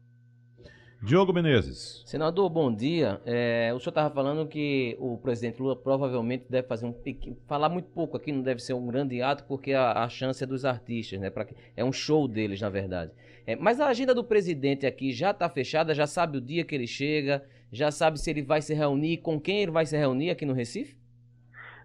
[1.02, 2.04] Diogo Menezes.
[2.06, 3.22] Senador, bom dia.
[3.26, 7.38] É, o senhor estava falando que o presidente Lula provavelmente deve fazer um pequeno.
[7.48, 10.48] Falar muito pouco aqui, não deve ser um grande ato, porque a, a chance é
[10.48, 11.30] dos artistas, né?
[11.30, 13.14] Pra, é um show deles, na verdade.
[13.48, 16.76] É, mas a agenda do presidente aqui já está fechada, já sabe o dia que
[16.76, 20.32] ele chega, já sabe se ele vai se reunir, com quem ele vai se reunir
[20.32, 21.00] aqui no Recife?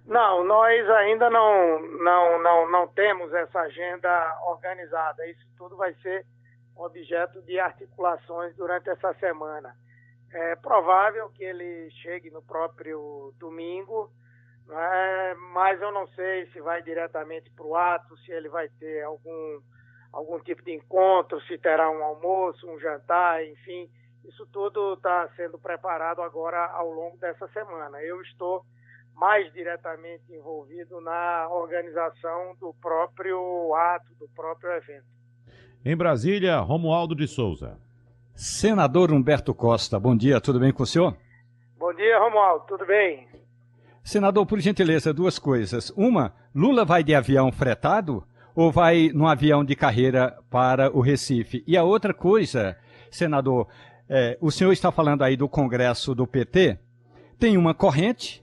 [0.04, 5.24] Não, nós ainda não, não, não, não temos essa agenda organizada.
[5.28, 6.26] Isso tudo vai ser
[6.76, 9.74] objeto de articulações durante essa semana.
[10.32, 14.10] É provável que ele chegue no próprio domingo,
[14.68, 15.34] é?
[15.52, 19.60] mas eu não sei se vai diretamente para o ato, se ele vai ter algum,
[20.12, 23.88] algum tipo de encontro, se terá um almoço, um jantar, enfim.
[24.24, 28.02] Isso tudo está sendo preparado agora ao longo dessa semana.
[28.02, 28.64] Eu estou
[29.14, 35.13] mais diretamente envolvido na organização do próprio ato, do próprio evento.
[35.86, 37.78] Em Brasília, Romualdo de Souza.
[38.34, 41.14] Senador Humberto Costa, bom dia, tudo bem com o senhor?
[41.78, 43.28] Bom dia, Romualdo, tudo bem?
[44.02, 45.90] Senador, por gentileza, duas coisas.
[45.94, 51.62] Uma, Lula vai de avião fretado ou vai no avião de carreira para o Recife?
[51.66, 52.78] E a outra coisa,
[53.10, 53.68] senador,
[54.08, 56.78] é, o senhor está falando aí do Congresso do PT,
[57.38, 58.42] tem uma corrente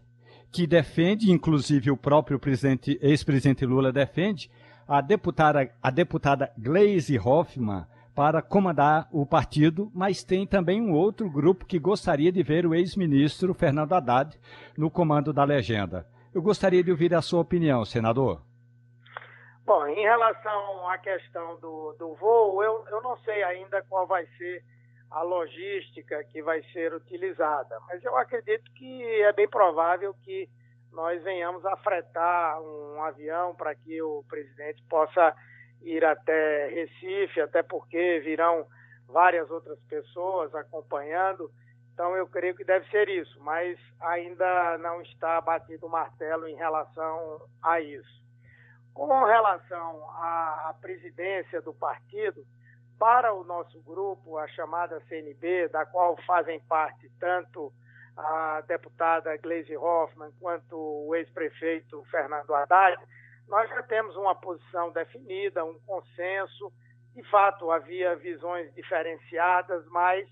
[0.52, 4.48] que defende, inclusive o próprio presidente, ex-presidente Lula defende,
[4.92, 11.30] a deputada, a deputada Gleisi Hoffmann para comandar o partido, mas tem também um outro
[11.30, 14.38] grupo que gostaria de ver o ex-ministro Fernando Haddad
[14.78, 16.06] no comando da legenda.
[16.36, 18.42] Eu gostaria de ouvir a sua opinião, senador.
[19.66, 24.26] Bom, em relação à questão do, do voo, eu, eu não sei ainda qual vai
[24.38, 24.62] ser
[25.10, 30.50] a logística que vai ser utilizada, mas eu acredito que é bem provável que
[30.92, 35.36] nós venhamos a fretar um avião para que o presidente possa
[35.82, 38.68] ir até Recife, até porque virão
[39.08, 41.52] várias outras pessoas acompanhando.
[41.94, 46.56] Então eu creio que deve ser isso, mas ainda não está batido o martelo em
[46.56, 48.22] relação a isso.
[48.94, 52.46] Com relação à presidência do partido,
[53.00, 57.74] para o nosso grupo, a chamada CNB, da qual fazem parte tanto
[58.18, 63.02] a deputada Gleisi Hoffmann quanto o ex-prefeito Fernando Haddad,
[63.48, 66.72] nós já temos uma posição definida, um consenso.
[67.14, 70.28] De fato, havia visões diferenciadas, mas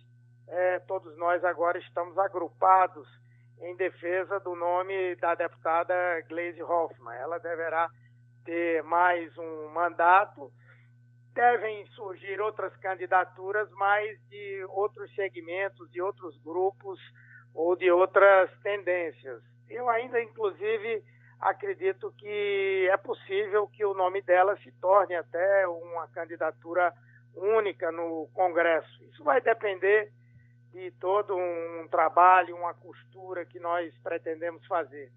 [0.48, 3.08] é, todos nós agora estamos agrupados
[3.62, 5.94] em defesa do nome da deputada
[6.30, 7.15] Gleisi Hoffmann.
[7.18, 7.89] Ela deverá
[8.46, 10.52] ter mais um mandato.
[11.34, 17.00] Devem surgir outras candidaturas, mas de outros segmentos, de outros grupos
[17.53, 19.41] ou de outras tendências.
[19.69, 21.03] Eu ainda, inclusive,
[21.39, 26.93] acredito que é possível que o nome dela se torne até uma candidatura
[27.35, 29.03] única no Congresso.
[29.12, 30.12] Isso vai depender
[30.71, 35.12] de todo um trabalho, uma costura que nós pretendemos fazer.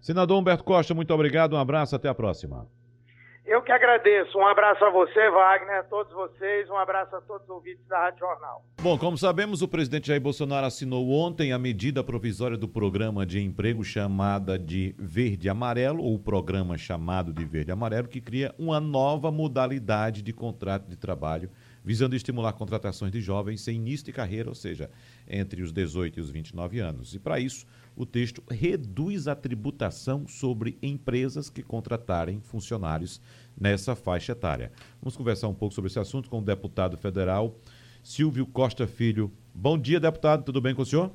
[0.00, 2.66] Senador Humberto Costa, muito obrigado, um abraço, até a próxima.
[3.48, 4.36] Eu que agradeço.
[4.36, 7.98] Um abraço a você, Wagner, a todos vocês, um abraço a todos os ouvintes da
[7.98, 8.62] Rádio Jornal.
[8.82, 13.40] Bom, como sabemos, o presidente Jair Bolsonaro assinou ontem a medida provisória do programa de
[13.40, 19.30] emprego chamada de Verde Amarelo, ou programa chamado de Verde Amarelo, que cria uma nova
[19.30, 21.48] modalidade de contrato de trabalho
[21.84, 24.90] visando estimular contratações de jovens sem início de carreira, ou seja,
[25.28, 27.14] entre os 18 e os 29 anos.
[27.14, 33.20] E para isso, o texto reduz a tributação sobre empresas que contratarem funcionários
[33.58, 34.70] nessa faixa etária.
[35.00, 37.54] Vamos conversar um pouco sobre esse assunto com o deputado federal
[38.02, 39.30] Silvio Costa Filho.
[39.54, 41.10] Bom dia, deputado, tudo bem com o senhor?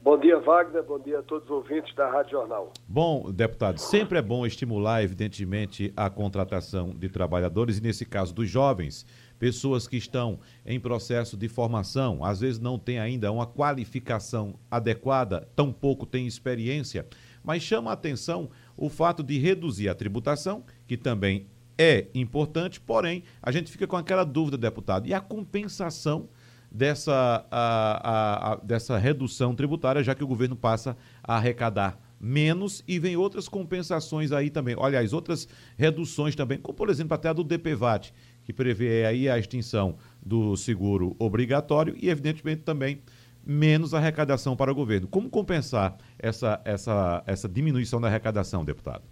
[0.00, 0.82] Bom dia, Wagner.
[0.84, 2.72] Bom dia a todos os ouvintes da Rádio Jornal.
[2.86, 8.48] Bom, deputado, sempre é bom estimular, evidentemente, a contratação de trabalhadores, e nesse caso dos
[8.48, 9.04] jovens,
[9.38, 15.48] pessoas que estão em processo de formação, às vezes não têm ainda uma qualificação adequada,
[15.54, 17.06] tampouco têm experiência,
[17.42, 21.46] Mas chama a atenção o fato de reduzir a tributação, que também
[21.78, 26.28] é importante, porém, a gente fica com aquela dúvida, deputado, e a compensação
[26.70, 32.82] dessa, a, a, a, dessa redução tributária, já que o governo passa a arrecadar menos
[32.86, 34.76] e vem outras compensações aí também.
[34.80, 38.12] Aliás, outras reduções também, como por exemplo até a do DPVAT,
[38.48, 43.02] que prevê aí a extinção do seguro obrigatório e evidentemente também
[43.44, 45.06] menos arrecadação para o governo.
[45.06, 49.02] Como compensar essa, essa, essa diminuição da arrecadação, deputado?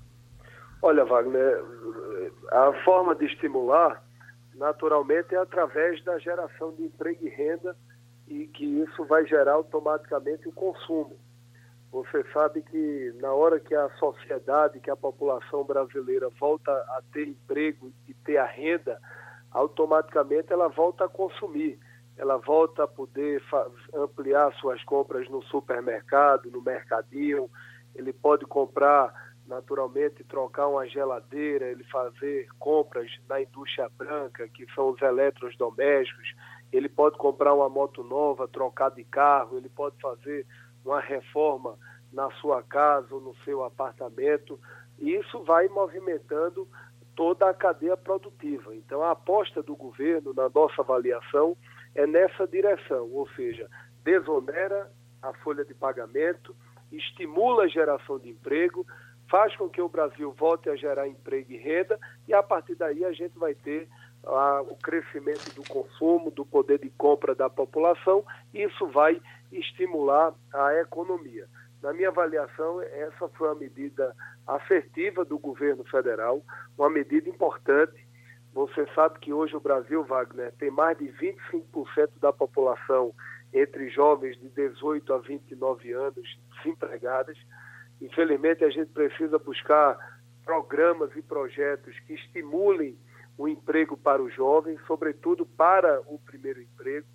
[0.81, 1.63] Olha, Wagner,
[2.51, 4.03] a forma de estimular,
[4.55, 7.77] naturalmente, é através da geração de emprego e renda
[8.27, 11.15] e que isso vai gerar automaticamente o consumo.
[11.93, 17.29] Você sabe que na hora que a sociedade, que a população brasileira volta a ter
[17.29, 18.99] emprego e ter a renda,
[19.57, 21.79] automaticamente ela volta a consumir.
[22.15, 23.43] Ela volta a poder
[23.95, 27.49] ampliar suas compras no supermercado, no mercadinho.
[27.95, 29.15] Ele pode comprar,
[29.47, 36.35] naturalmente, trocar uma geladeira, ele fazer compras na indústria branca, que são os eletrodomésticos.
[36.71, 40.47] Ele pode comprar uma moto nova, trocar de carro, ele pode fazer
[40.85, 41.79] uma reforma
[42.13, 44.61] na sua casa ou no seu apartamento.
[44.99, 46.69] E isso vai movimentando
[47.17, 48.77] toda a cadeia produtiva.
[48.77, 51.57] Então, a aposta do governo, na nossa avaliação,
[51.95, 53.69] é nessa direção, ou seja,
[54.05, 56.55] desonera a folha de pagamento,
[56.93, 58.87] estimula a geração de emprego,
[59.29, 61.99] faz com que o Brasil volte a gerar emprego e renda,
[62.29, 63.89] e a partir daí a gente vai ter
[64.25, 70.35] ah, o crescimento do consumo, do poder de compra da população, e isso vai estimular
[70.53, 71.49] a economia.
[71.83, 74.15] Na minha avaliação, essa foi uma medida
[74.47, 76.43] assertiva do governo federal,
[76.77, 78.07] uma medida importante.
[78.53, 83.15] Você sabe que hoje o Brasil, Wagner, tem mais de 25% da população
[83.53, 87.37] entre jovens de 18 a 29 anos desempregadas.
[88.01, 89.99] Infelizmente, a gente precisa buscar
[90.45, 92.97] programas e projetos que estimulem
[93.37, 97.07] o emprego para os jovens, sobretudo para o primeiro emprego.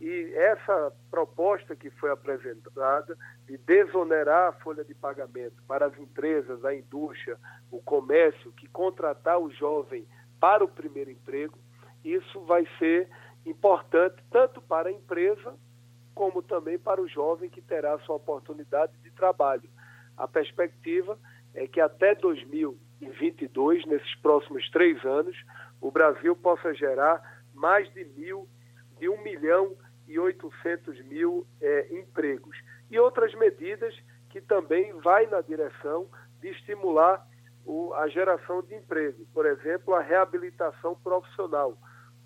[0.00, 6.64] E essa proposta que foi apresentada de desonerar a folha de pagamento para as empresas,
[6.64, 7.38] a indústria,
[7.70, 10.06] o comércio, que contratar o jovem
[10.38, 11.58] para o primeiro emprego,
[12.04, 13.08] isso vai ser
[13.44, 15.54] importante tanto para a empresa
[16.14, 19.68] como também para o jovem que terá sua oportunidade de trabalho.
[20.16, 21.18] A perspectiva
[21.54, 25.36] é que até 2022, nesses próximos três anos,
[25.80, 28.48] o Brasil possa gerar mais de mil,
[28.98, 29.76] de um milhão
[30.06, 32.56] e 800 mil é, empregos.
[32.90, 33.94] E outras medidas
[34.30, 36.08] que também vai na direção
[36.40, 37.26] de estimular
[37.64, 39.26] o, a geração de emprego.
[39.34, 41.76] Por exemplo, a reabilitação profissional.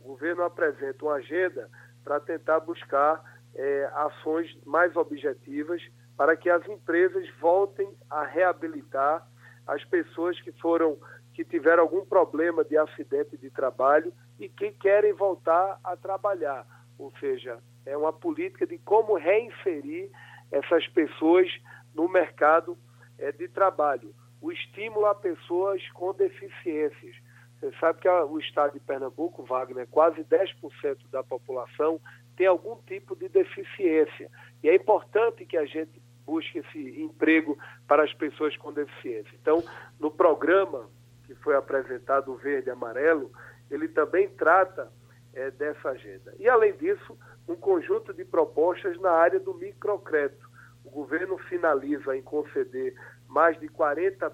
[0.01, 1.71] O governo apresenta uma agenda
[2.05, 3.23] para tentar buscar
[3.55, 5.83] é, ações mais objetivas
[6.16, 9.27] para que as empresas voltem a reabilitar
[9.66, 10.99] as pessoas que foram
[11.33, 16.66] que tiveram algum problema de acidente de trabalho e que querem voltar a trabalhar,
[16.99, 20.11] ou seja, é uma política de como reinserir
[20.51, 21.49] essas pessoas
[21.95, 22.77] no mercado
[23.19, 24.14] é, de trabalho.
[24.40, 27.16] O estímulo a pessoas com deficiências.
[27.59, 32.01] Você sabe que a, o estado de Pernambuco, Wagner, quase 10% da população
[32.37, 34.31] tem algum tipo de deficiência.
[34.62, 39.33] E é importante que a gente busque esse emprego para as pessoas com deficiência.
[39.40, 39.62] Então,
[39.99, 40.88] no programa
[41.27, 43.31] que foi apresentado, o Verde e Amarelo,
[43.71, 44.90] ele também trata
[45.35, 46.35] é, dessa agenda.
[46.38, 47.19] E, além disso,
[47.51, 50.49] um conjunto de propostas na área do microcrédito.
[50.85, 52.95] O governo finaliza em conceder
[53.29, 54.33] mais de 40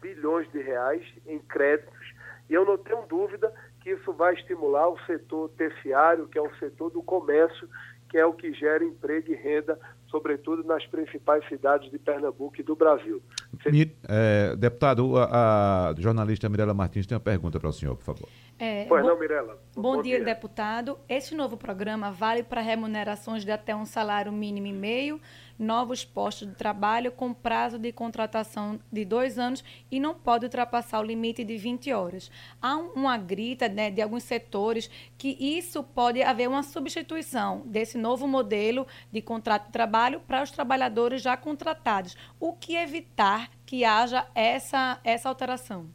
[0.00, 2.14] bilhões de reais em créditos
[2.48, 6.54] e eu não tenho dúvida que isso vai estimular o setor terciário, que é o
[6.56, 7.68] setor do comércio,
[8.08, 9.78] que é o que gera emprego e renda,
[10.12, 13.20] sobretudo nas principais cidades de Pernambuco e do Brasil.
[13.66, 18.04] Mi, é, deputado, a, a, jornalista Mirela Martins tem uma pergunta para o senhor, por
[18.04, 18.28] favor.
[18.58, 19.58] É, pois bom, não, Mirela.
[19.74, 20.98] Bom, bom dia, dia, deputado.
[21.08, 25.18] Esse novo programa vale para remunerações de até um salário mínimo e meio,
[25.62, 31.00] novos postos de trabalho com prazo de contratação de dois anos e não pode ultrapassar
[31.00, 32.30] o limite de 20 horas.
[32.60, 38.26] Há uma grita né, de alguns setores que isso pode haver uma substituição desse novo
[38.26, 42.16] modelo de contrato de trabalho para os trabalhadores já contratados.
[42.38, 45.88] O que evitar que haja essa, essa alteração?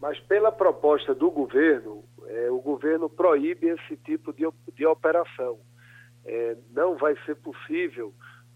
[0.00, 5.58] Mas pela proposta do governo, é, o governo proíbe esse tipo de, de operação.
[6.26, 8.12] É, não vai ser possível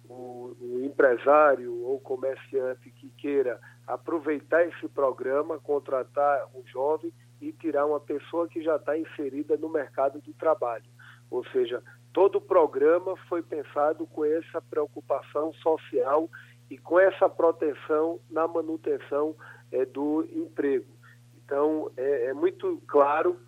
[0.09, 7.87] o, o, empresário ou comerciante que queira aproveitar esse programa, contratar um jovem e tirar
[7.87, 10.85] uma pessoa que já está inserida no mercado de trabalho.
[11.31, 11.83] Ou seja,
[12.13, 16.29] todo o programa foi pensado com essa preocupação social
[16.71, 19.37] e com essa proteção na manutenção
[19.71, 20.87] é, do emprego.
[21.45, 23.39] Então, é, é muito claro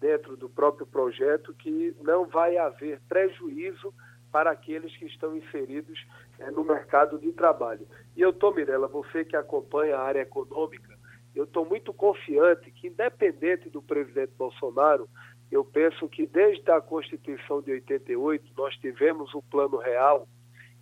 [0.00, 3.92] dentro do próprio projeto que não vai haver prejuízo
[4.34, 6.04] para aqueles que estão inseridos
[6.40, 7.86] é, no mercado de trabalho.
[8.16, 10.98] E eu estou, Mirella, você que acompanha a área econômica,
[11.36, 15.08] eu estou muito confiante que, independente do presidente Bolsonaro,
[15.52, 20.26] eu penso que desde a Constituição de 88 nós tivemos o Plano Real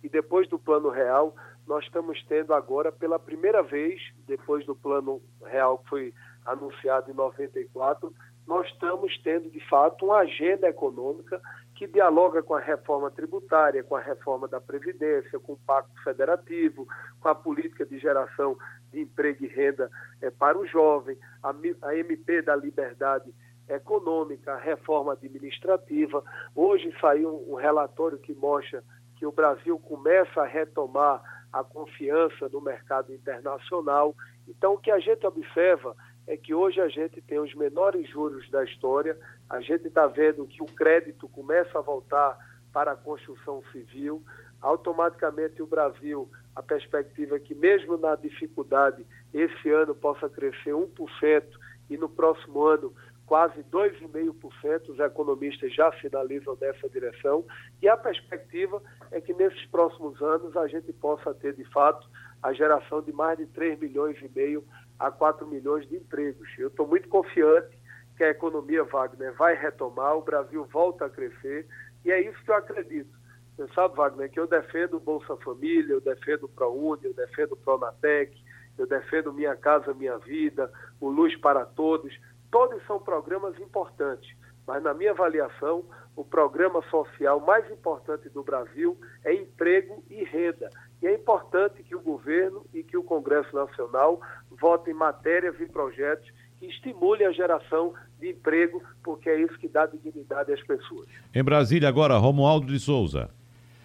[0.01, 1.35] e depois do Plano Real
[1.67, 7.13] nós estamos tendo agora pela primeira vez, depois do Plano Real que foi anunciado em
[7.13, 8.11] 94,
[8.47, 11.39] nós estamos tendo de fato uma agenda econômica
[11.83, 16.87] que dialoga com a reforma tributária, com a reforma da Previdência, com o Pacto Federativo,
[17.19, 18.57] com a política de geração
[18.89, 23.33] de emprego e renda é, para o jovem, a, a MP da liberdade
[23.67, 26.23] econômica, a reforma administrativa.
[26.55, 28.81] Hoje saiu um relatório que mostra
[29.17, 31.21] que o Brasil começa a retomar
[31.51, 34.15] a confiança no mercado internacional.
[34.47, 35.93] Então, o que a gente observa
[36.27, 39.17] é que hoje a gente tem os menores juros da história,
[39.49, 42.37] a gente está vendo que o crédito começa a voltar
[42.71, 44.23] para a construção civil,
[44.61, 51.43] automaticamente o Brasil, a perspectiva é que mesmo na dificuldade, esse ano possa crescer 1%
[51.89, 52.93] e no próximo ano
[53.25, 57.45] quase 2,5%, os economistas já sinalizam nessa direção,
[57.81, 62.07] e a perspectiva é que nesses próximos anos a gente possa ter, de fato,
[62.41, 64.63] a geração de mais de 3 milhões e meio
[64.99, 66.47] a 4 milhões de empregos.
[66.57, 67.77] Eu estou muito confiante
[68.15, 71.67] que a economia, Wagner, vai retomar, o Brasil volta a crescer,
[72.05, 73.09] e é isso que eu acredito.
[73.55, 77.53] Você sabe, Wagner, que eu defendo o Bolsa Família, eu defendo o ProUni, eu defendo
[77.53, 78.35] o Pronatec,
[78.77, 82.17] eu defendo Minha Casa Minha Vida, o Luz para Todos,
[82.51, 84.35] todos são programas importantes,
[84.65, 85.83] mas na minha avaliação,
[86.15, 90.69] o programa social mais importante do Brasil é emprego e renda.
[91.03, 96.25] E é importante que o governo e que o Congresso Nacional votem matérias e projetos
[96.57, 101.05] que estimulem a geração de emprego, porque é isso que dá dignidade às pessoas.
[101.35, 103.29] Em Brasília, agora, Romualdo de Souza.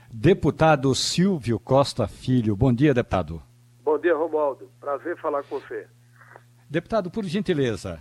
[0.08, 2.54] Deputado Silvio Costa Filho.
[2.54, 3.42] Bom dia, deputado.
[3.82, 4.70] Bom dia, Romualdo.
[4.78, 5.88] Prazer falar com você.
[6.70, 8.00] Deputado, por gentileza,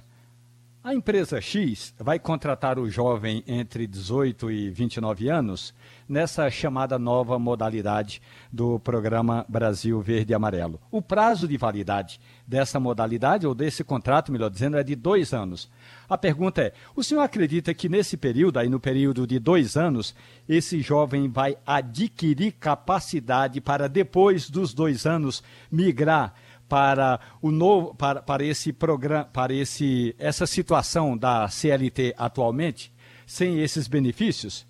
[0.87, 5.73] a empresa X vai contratar o jovem entre 18 e 29 anos
[6.07, 10.79] nessa chamada nova modalidade do programa Brasil Verde e Amarelo.
[10.89, 15.69] O prazo de validade dessa modalidade, ou desse contrato, melhor dizendo, é de dois anos.
[16.07, 20.15] A pergunta é: o senhor acredita que nesse período, aí no período de dois anos,
[20.47, 26.33] esse jovem vai adquirir capacidade para depois dos dois anos migrar?
[26.67, 32.93] Para o novo para, para esse programa para esse essa situação da CLT atualmente
[33.25, 34.65] sem esses benefícios?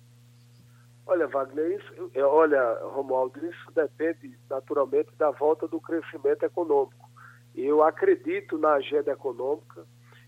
[1.06, 7.08] Olha, Wagner, isso, é, olha, Romualdo, isso depende naturalmente da volta do crescimento econômico.
[7.54, 9.86] Eu acredito na agenda econômica.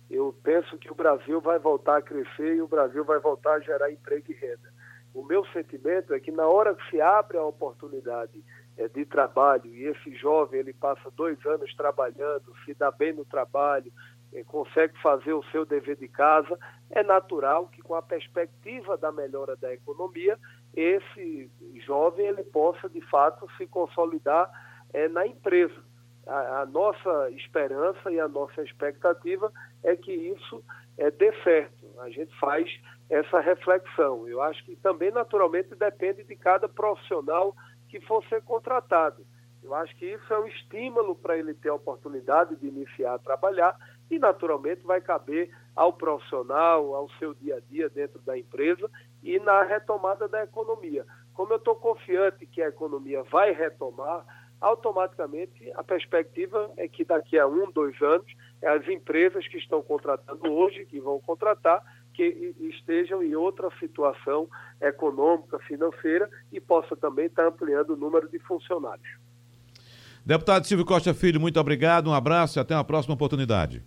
[0.09, 3.61] Eu penso que o Brasil vai voltar a crescer e o Brasil vai voltar a
[3.61, 4.73] gerar emprego e renda.
[5.12, 8.43] O meu sentimento é que na hora que se abre a oportunidade
[8.95, 13.93] de trabalho e esse jovem ele passa dois anos trabalhando, se dá bem no trabalho,
[14.33, 16.59] é, consegue fazer o seu dever de casa,
[16.91, 20.39] é natural que com a perspectiva da melhora da economia,
[20.75, 21.51] esse
[21.85, 24.51] jovem ele possa de fato se consolidar
[24.93, 25.75] é, na empresa.
[26.27, 29.53] A, a, nossa esperança e a nossa expectativa
[29.83, 30.62] é que isso
[30.97, 31.87] é, dê certo.
[32.01, 32.71] A gente faz
[33.09, 34.29] essa reflexão.
[34.29, 37.55] Eu acho que também naturalmente depende de cada profissional
[37.91, 39.26] que for ser contratado.
[39.62, 43.18] Eu acho que isso é um estímulo para ele ter a oportunidade de iniciar a
[43.18, 43.76] trabalhar
[44.11, 48.91] e, naturalmente, vai caber ao profissional, ao seu dia a dia dentro da empresa
[49.22, 51.05] e na retomada da economia.
[51.34, 54.24] Como eu estou confiante que a economia vai retomar,
[54.61, 58.30] automaticamente a perspectiva é que daqui a um, dois anos,
[58.62, 61.82] as empresas que estão contratando hoje, que vão contratar,
[62.21, 64.47] que estejam em outra situação
[64.79, 69.09] econômica, financeira e possa também estar ampliando o número de funcionários.
[70.25, 73.83] Deputado Silvio Costa Filho, muito obrigado, um abraço e até uma próxima oportunidade.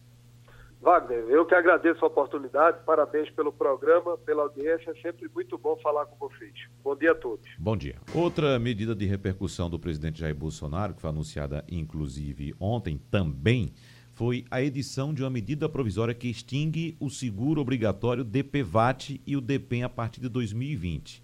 [0.82, 5.78] Wagner, eu que agradeço a oportunidade, parabéns pelo programa, pela audiência, é sempre muito bom
[5.78, 6.54] falar com vocês.
[6.84, 7.48] Bom dia a todos.
[7.60, 7.96] Bom dia.
[8.16, 13.72] Outra medida de repercussão do presidente Jair Bolsonaro, que foi anunciada inclusive ontem também,
[14.14, 19.42] foi a edição de uma medida provisória que extingue o seguro obrigatório DPVAT e o
[19.42, 21.22] DPEM a partir de 2020.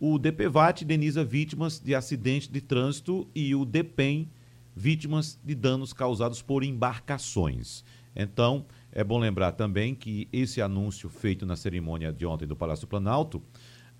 [0.00, 4.28] O DPVAT indeniza vítimas de acidente de trânsito e o DPEM
[4.74, 7.84] vítimas de danos causados por embarcações.
[8.16, 12.86] Então, é bom lembrar também que esse anúncio feito na cerimônia de ontem do Palácio
[12.86, 13.42] Planalto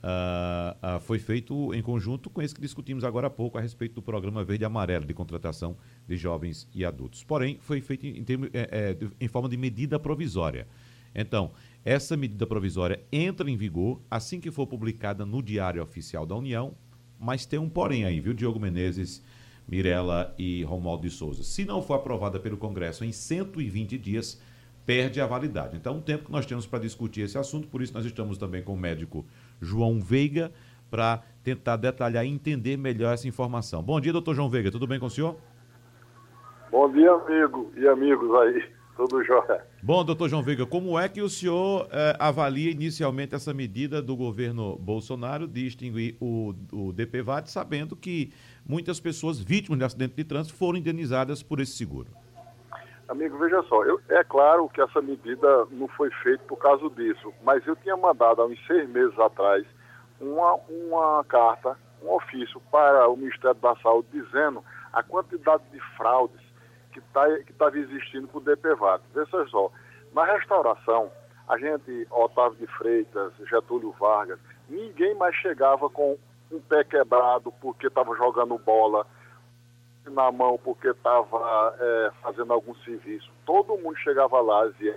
[0.03, 3.95] uh, uh, foi feito em conjunto com esse que discutimos agora há pouco a respeito
[3.95, 5.77] do programa Verde e Amarelo de contratação
[6.07, 7.23] de jovens e adultos.
[7.23, 10.67] Porém, foi feito em, termos, é, é, em forma de medida provisória.
[11.15, 11.53] Então,
[11.85, 16.75] essa medida provisória entra em vigor assim que for publicada no Diário Oficial da União,
[17.19, 19.23] mas tem um porém aí, viu, Diogo Menezes,
[19.69, 21.45] Mirella e Romualdo de Souza.
[21.45, 24.41] Se não for aprovada pelo Congresso em 120 dias,
[24.85, 25.77] perde a validade.
[25.77, 28.63] Então, o tempo que nós temos para discutir esse assunto, por isso nós estamos também
[28.63, 29.25] com o médico
[29.63, 30.53] João Veiga,
[30.91, 33.83] para tentar detalhar e entender melhor essa informação.
[33.83, 35.37] Bom dia, doutor João Veiga, tudo bem com o senhor?
[36.71, 38.65] Bom dia, amigo e amigos aí,
[38.97, 39.65] tudo jóia.
[39.83, 44.17] Bom, doutor João Veiga, como é que o senhor eh, avalia inicialmente essa medida do
[44.17, 48.33] governo Bolsonaro de extinguir o, o DPVAT, sabendo que
[48.67, 52.11] muitas pessoas vítimas de acidente de trânsito foram indenizadas por esse seguro?
[53.13, 57.31] Amigo, veja só, eu, é claro que essa medida não foi feita por causa disso,
[57.43, 59.67] mas eu tinha mandado há uns seis meses atrás
[60.19, 66.41] uma, uma carta, um ofício para o Ministério da Saúde dizendo a quantidade de fraudes
[66.91, 69.03] que tá, estava existindo com o DPVAT.
[69.15, 69.71] Veja só,
[70.15, 71.13] na restauração,
[71.51, 74.39] a gente, Otávio de Freitas, Getúlio Vargas,
[74.71, 76.17] ninguém mais chegava com
[76.51, 79.07] um pé quebrado porque estava jogando bola,
[80.07, 83.31] na mão porque estava é, fazendo algum serviço.
[83.47, 84.95] Todo mundo chegava lá e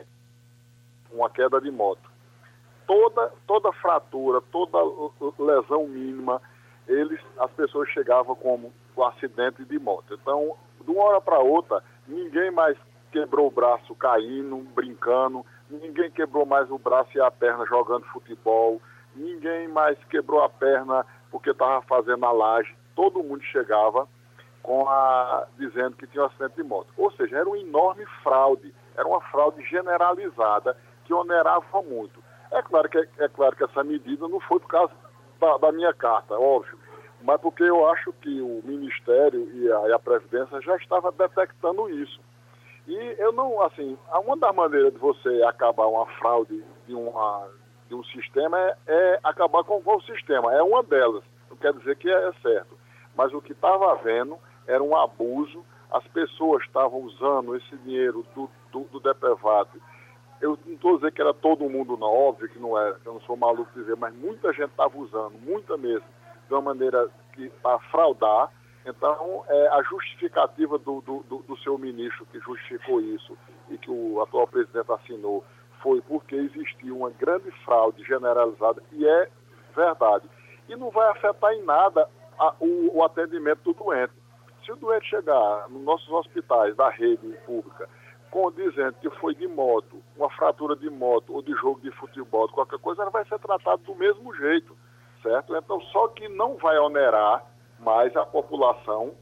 [1.11, 2.09] uma queda de moto.
[2.87, 4.77] Toda, toda fratura, toda
[5.39, 6.41] lesão mínima,
[6.87, 10.13] eles, as pessoas chegavam como um acidente de moto.
[10.13, 12.77] Então, de uma hora para outra, ninguém mais
[13.11, 18.81] quebrou o braço caindo, brincando, ninguém quebrou mais o braço e a perna jogando futebol,
[19.15, 22.75] ninguém mais quebrou a perna porque estava fazendo a laje.
[22.93, 24.07] Todo mundo chegava
[24.65, 26.87] com a, dizendo que tinha um acidente de moto.
[26.97, 32.19] Ou seja, era uma enorme fraude, era uma fraude generalizada que onerava muito.
[32.51, 34.91] É claro que, é claro que essa medida não foi por causa
[35.39, 36.79] da, da minha carta, óbvio,
[37.21, 41.87] mas porque eu acho que o Ministério e a, e a Previdência já estava detectando
[41.87, 42.19] isso.
[42.87, 47.47] E eu não, assim, uma das maneiras de você acabar uma fraude de, uma,
[47.87, 50.53] de um sistema é, é acabar com o sistema.
[50.53, 51.23] É uma delas.
[51.49, 52.77] Não quer dizer que é, é certo.
[53.15, 54.37] Mas o que estava havendo
[54.67, 59.69] era um abuso, as pessoas estavam usando esse dinheiro do, do, do DPVAT.
[60.41, 63.21] Eu não estou dizendo que era todo mundo, não, óbvio que não era, eu não
[63.21, 66.05] sou maluco dizer, mas muita gente estava usando, muita mesmo,
[66.47, 67.09] de uma maneira
[67.61, 68.51] para fraudar.
[68.85, 73.35] Então, é, a justificativa do, do, do, seu ministro que justificou isso
[73.69, 75.43] e que o atual presidente assinou
[75.81, 79.29] foi porque existia uma grande fraude generalizada, e é
[79.75, 80.29] verdade.
[80.67, 82.07] E não vai afetar em nada
[82.37, 84.13] a, o, o atendimento do doente.
[84.65, 87.87] Se o doente chegar nos nossos hospitais da rede pública
[88.31, 92.49] com dizendo que foi de moto, uma fratura de moto ou de jogo de futebol,
[92.49, 94.75] qualquer coisa, ela vai ser tratada do mesmo jeito,
[95.23, 95.55] certo?
[95.55, 97.45] Então, só que não vai onerar
[97.79, 99.13] mais a população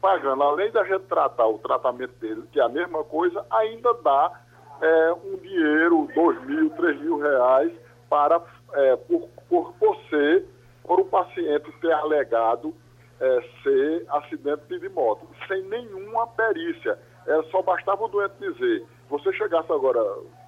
[0.00, 4.40] pagando, além da gente tratar o tratamento dele, que é a mesma coisa, ainda dá
[4.80, 7.72] é, um dinheiro, dois mil, três mil reais,
[8.08, 8.40] para,
[8.74, 10.46] é, por, por, por ser,
[10.84, 12.74] por o paciente ter alegado
[13.20, 16.98] é, ser acidente de moto, sem nenhuma perícia.
[17.26, 20.00] É, só bastava o doente dizer, você chegasse agora,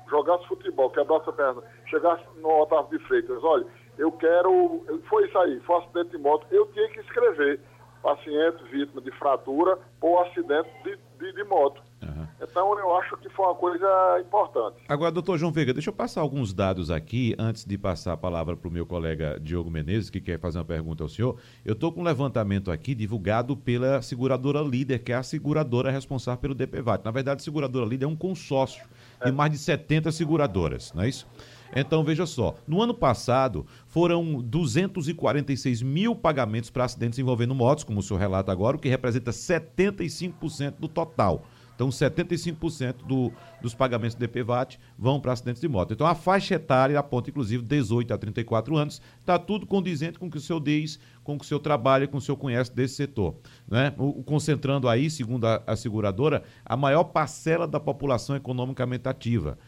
[0.09, 3.67] jogasse futebol, quebrasse a perna, chegasse no Otávio de Freitas, olha,
[3.99, 7.61] eu quero, foi isso aí, foi um acidente de moto, eu tinha que escrever,
[8.03, 11.81] paciente vítima de fratura ou acidente de, de, de moto.
[12.03, 12.12] Uhum.
[12.43, 14.79] Então eu acho que foi uma coisa importante.
[14.89, 18.57] Agora, doutor João Veiga, deixa eu passar alguns dados aqui, antes de passar a palavra
[18.57, 21.37] para o meu colega Diogo Menezes, que quer fazer uma pergunta ao senhor.
[21.65, 26.41] Eu estou com um levantamento aqui divulgado pela seguradora Líder, que é a seguradora responsável
[26.41, 27.05] pelo DPVAT.
[27.05, 28.85] Na verdade, a seguradora Líder é um consórcio
[29.23, 29.33] de é.
[29.33, 31.29] mais de 70 seguradoras, não é isso?
[31.75, 38.01] Então, veja só, no ano passado foram 246 mil pagamentos para acidentes envolvendo motos, como
[38.01, 41.47] o senhor relata agora, o que representa 75% do total.
[41.83, 45.93] Então, 75% do, dos pagamentos do DPVAT vão para acidentes de moto.
[45.93, 49.03] Então, a faixa etária aponta, inclusive, 18 a 34 anos.
[49.19, 52.07] Está tudo condizente com o que o senhor diz, com o que o senhor trabalha,
[52.07, 53.35] com o que o senhor conhece desse setor.
[53.69, 53.93] Né?
[53.99, 59.59] O, concentrando aí, segundo a, a seguradora, a maior parcela da população economicamente ativa.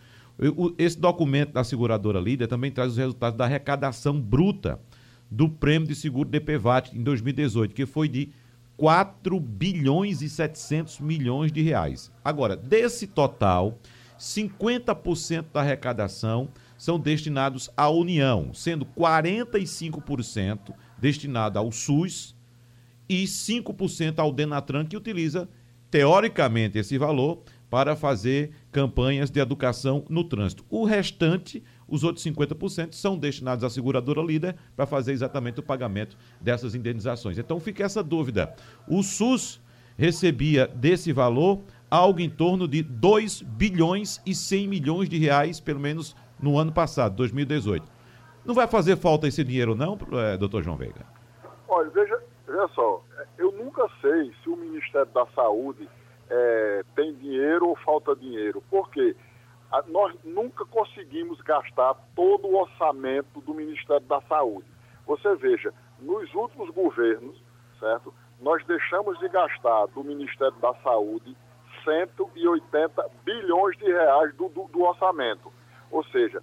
[0.79, 4.81] Esse documento da seguradora líder também traz os resultados da arrecadação bruta
[5.29, 8.31] do prêmio de seguro DPVAT em 2018, que foi de
[8.77, 12.11] 4 bilhões e 700 milhões de reais.
[12.25, 13.79] Agora, desse total,
[14.18, 22.35] 50% da arrecadação são destinados à União, sendo 45% destinado ao SUS
[23.09, 25.49] e 5% ao Denatran, que utiliza,
[25.91, 30.64] teoricamente, esse valor para fazer campanhas de educação no trânsito.
[30.70, 31.62] O restante,
[31.95, 37.38] Os outros 50% são destinados à seguradora líder para fazer exatamente o pagamento dessas indenizações.
[37.38, 38.53] Então fica essa dúvida.
[38.88, 39.62] O SUS
[39.97, 45.78] recebia desse valor algo em torno de 2 bilhões e 100 milhões de reais, pelo
[45.78, 47.86] menos no ano passado, 2018.
[48.45, 51.07] Não vai fazer falta esse dinheiro não, é, doutor João Veiga?
[51.68, 53.05] Olha, veja, veja só,
[53.38, 55.88] eu nunca sei se o Ministério da Saúde
[56.28, 58.61] é, tem dinheiro ou falta dinheiro.
[58.68, 59.14] Por quê?
[59.14, 59.34] A,
[59.89, 64.66] nós nunca conseguimos gastar todo o orçamento do Ministério da Saúde.
[65.07, 67.37] Você veja, nos últimos governos,
[67.79, 68.14] certo?
[68.41, 71.37] Nós deixamos de gastar do Ministério da Saúde
[71.85, 75.53] 180 bilhões de reais do, do, do orçamento.
[75.91, 76.43] Ou seja,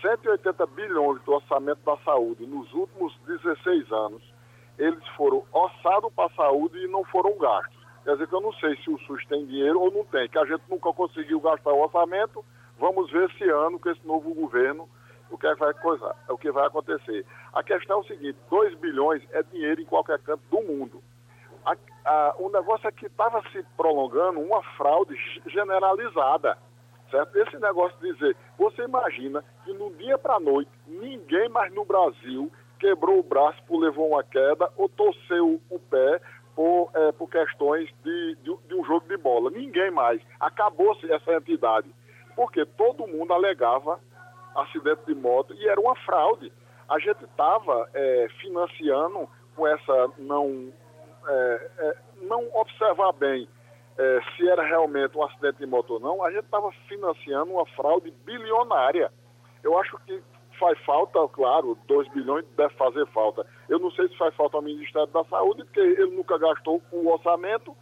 [0.00, 4.22] 180 bilhões do orçamento da saúde nos últimos 16 anos,
[4.78, 7.76] eles foram orçados para a saúde e não foram gastos.
[8.04, 10.38] Quer dizer que eu não sei se o SUS tem dinheiro ou não tem, que
[10.38, 12.44] a gente nunca conseguiu gastar o orçamento.
[12.78, 14.88] Vamos ver esse ano com esse novo governo
[15.30, 17.26] o que, é vai coisa, é o que vai acontecer.
[17.52, 21.02] A questão é o seguinte: 2 bilhões é dinheiro em qualquer canto do mundo.
[21.64, 25.16] A, a, o negócio é que estava se prolongando uma fraude
[25.46, 26.56] generalizada.
[27.10, 27.36] Certo?
[27.36, 31.84] Esse negócio de dizer, você imagina que no dia para a noite, ninguém mais no
[31.84, 32.50] Brasil
[32.80, 36.20] quebrou o braço por levou uma queda ou torceu o pé
[36.54, 39.50] por, é, por questões de, de, de, um jogo de bola.
[39.50, 40.20] Ninguém mais.
[40.40, 41.88] Acabou-se essa entidade.
[42.36, 43.98] Porque todo mundo alegava
[44.54, 46.52] acidente de moto e era uma fraude.
[46.88, 50.72] A gente estava é, financiando com essa não,
[51.26, 53.48] é, é, não observar bem
[53.98, 57.66] é, se era realmente um acidente de moto ou não, a gente estava financiando uma
[57.66, 59.10] fraude bilionária.
[59.64, 60.22] Eu acho que
[60.58, 63.46] faz falta, claro, 2 bilhões deve fazer falta.
[63.68, 67.08] Eu não sei se faz falta ao Ministério da Saúde, porque ele nunca gastou o
[67.08, 67.74] orçamento,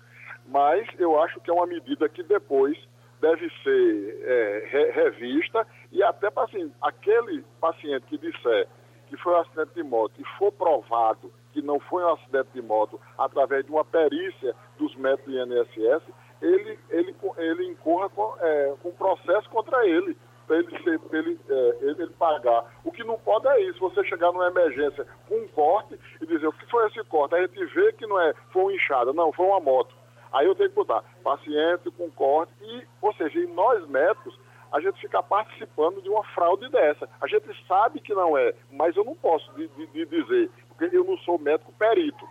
[0.46, 2.78] mas eu acho que é uma medida que depois
[3.24, 8.68] deve ser é, re revista e até para assim, aquele paciente que disser
[9.06, 12.60] que foi um acidente de moto e for provado que não foi um acidente de
[12.60, 16.02] moto através de uma perícia dos médicos do INSS,
[16.42, 20.14] ele, ele, ele incorra com, é, com processo contra ele
[20.46, 22.70] para ele, ser, ele, é, ele, ele, pagar.
[22.84, 26.46] O que não pode é isso, você chegar numa emergência com um corte e dizer
[26.46, 27.34] o que foi esse corte.
[27.34, 30.03] A gente vê que não é, foi uma inchada, não, foi uma moto.
[30.34, 34.36] Aí eu tenho que botar paciente com corte, e, ou seja, e nós médicos,
[34.72, 37.08] a gente fica participando de uma fraude dessa.
[37.20, 40.94] A gente sabe que não é, mas eu não posso de, de, de dizer, porque
[40.94, 42.28] eu não sou médico perito.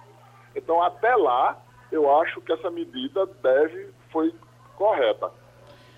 [0.53, 1.57] Então, até lá,
[1.89, 4.35] eu acho que essa medida deve, foi
[4.75, 5.31] correta.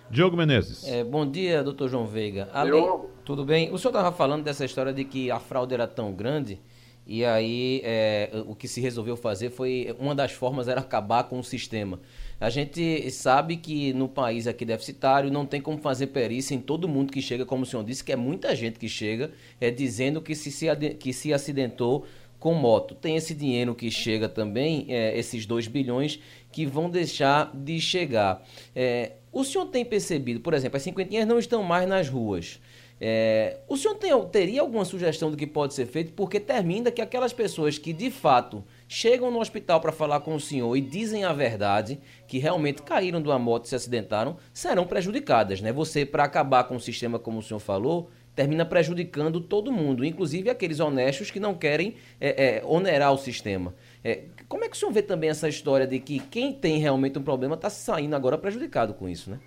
[0.08, 0.88] Diogo Menezes.
[0.88, 2.48] É, bom dia, doutor João Veiga.
[2.54, 2.88] Além,
[3.24, 3.74] tudo bem?
[3.74, 6.62] O senhor estava falando dessa história de que a fraude era tão grande
[7.08, 11.40] e aí é, o que se resolveu fazer foi uma das formas era acabar com
[11.40, 12.00] o sistema.
[12.40, 16.88] A gente sabe que no país aqui deficitário não tem como fazer perícia em todo
[16.88, 19.32] mundo que chega, como o senhor disse, que é muita gente que chega
[19.62, 20.68] é, dizendo que se, se,
[21.00, 22.06] que se acidentou
[22.40, 22.94] com moto.
[22.94, 26.20] Tem esse dinheiro que chega também, é, esses 2 bilhões,
[26.52, 28.44] que vão deixar de chegar.
[28.76, 32.60] É, o senhor tem percebido, por exemplo, as cinquentinhas não estão mais nas ruas.
[33.00, 36.14] É, o senhor tem, teria alguma sugestão do que pode ser feito?
[36.14, 40.40] Porque termina que aquelas pessoas que de fato chegam no hospital para falar com o
[40.40, 44.86] senhor e dizem a verdade, que realmente caíram de uma moto e se acidentaram, serão
[44.86, 45.74] prejudicadas, né?
[45.74, 50.50] Você, para acabar com o sistema, como o senhor falou, termina prejudicando todo mundo, inclusive
[50.50, 53.74] aqueles honestos que não querem é, é, onerar o sistema.
[54.04, 57.18] É, como é que o senhor vê também essa história de que quem tem realmente
[57.18, 59.40] um problema está saindo agora prejudicado com isso, né?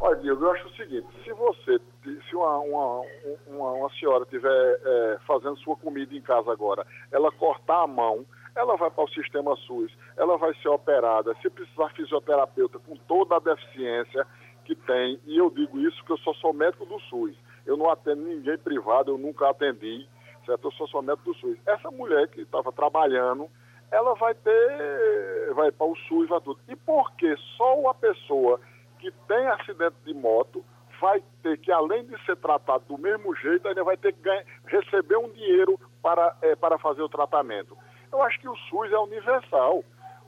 [0.00, 3.02] Olha, Diego, eu acho o seguinte, se você, se uma, uma,
[3.48, 8.24] uma, uma senhora estiver é, fazendo sua comida em casa agora, ela cortar a mão,
[8.54, 13.36] ela vai para o sistema SUS, ela vai ser operada, se precisar fisioterapeuta com toda
[13.36, 14.24] a deficiência
[14.64, 17.34] que tem, e eu digo isso porque eu só sou médico do SUS,
[17.66, 20.08] eu não atendo ninguém privado, eu nunca atendi,
[20.46, 20.68] certo?
[20.68, 21.58] Eu sou somente do SUS.
[21.66, 23.48] Essa mulher que estava trabalhando,
[23.90, 26.60] ela vai ter, vai para o SUS, vai tudo.
[26.68, 28.60] E por que só uma pessoa
[28.98, 30.64] que tem acidente de moto
[31.00, 34.44] vai ter que, além de ser tratado do mesmo jeito, ainda vai ter que ganhar,
[34.66, 37.76] receber um dinheiro para, é, para fazer o tratamento?
[38.10, 39.84] Eu acho que o SUS é universal.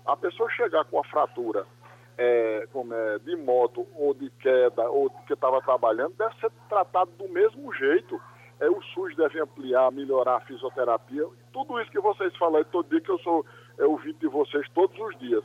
[0.07, 1.67] A pessoa chegar com a fratura
[2.17, 7.11] é, como é, de moto ou de queda ou que estava trabalhando deve ser tratado
[7.13, 8.21] do mesmo jeito.
[8.61, 13.01] É, o SUS deve ampliar, melhorar a fisioterapia, tudo isso que vocês falam todo dia,
[13.01, 13.45] que eu sou
[13.79, 15.43] é, ouvinte de vocês todos os dias.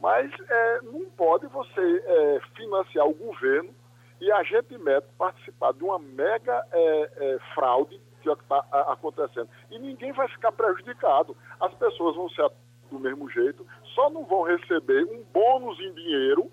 [0.00, 3.74] Mas é, não pode você é, financiar o governo
[4.20, 9.48] e a gente médico participar de uma mega é, é, fraude que é está acontecendo.
[9.70, 11.36] E ninguém vai ficar prejudicado.
[11.60, 12.50] As pessoas vão ser
[12.90, 16.50] do mesmo jeito, só não vão receber um bônus em dinheiro,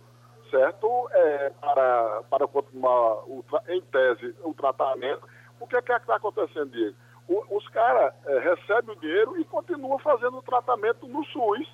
[0.52, 1.10] certo?
[1.12, 5.28] É, para, para continuar, o, em tese, o tratamento,
[5.60, 6.96] O que é que está acontecendo, Diego?
[7.28, 11.68] O, os caras recebem o dinheiro e continuam fazendo o tratamento no SUS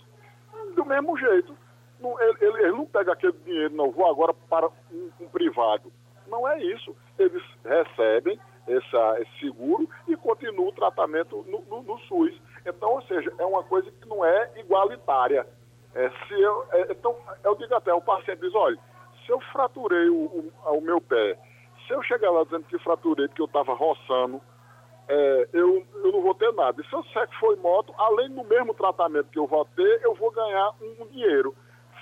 [0.76, 1.58] do mesmo jeito.
[2.02, 5.92] Não, ele, ele, não pega aquele dinheiro, não, vou agora para um, um privado.
[6.28, 6.96] Não é isso.
[7.20, 12.34] Eles recebem essa, esse seguro e continuam o tratamento no, no, no, SUS.
[12.66, 15.46] Então, ou seja, é uma coisa que não é igualitária.
[15.94, 18.78] É, se eu, é, então, eu digo até, o paciente diz, olha,
[19.26, 21.38] se eu fraturei o, o, o meu pé,
[21.86, 24.42] se eu chegar lá dizendo que fraturei porque eu estava roçando,
[25.08, 26.82] é, eu, eu não vou ter nada.
[26.82, 30.02] E se eu disser que foi moto, além do mesmo tratamento que eu vou ter,
[30.04, 31.54] eu vou ganhar um, um dinheiro.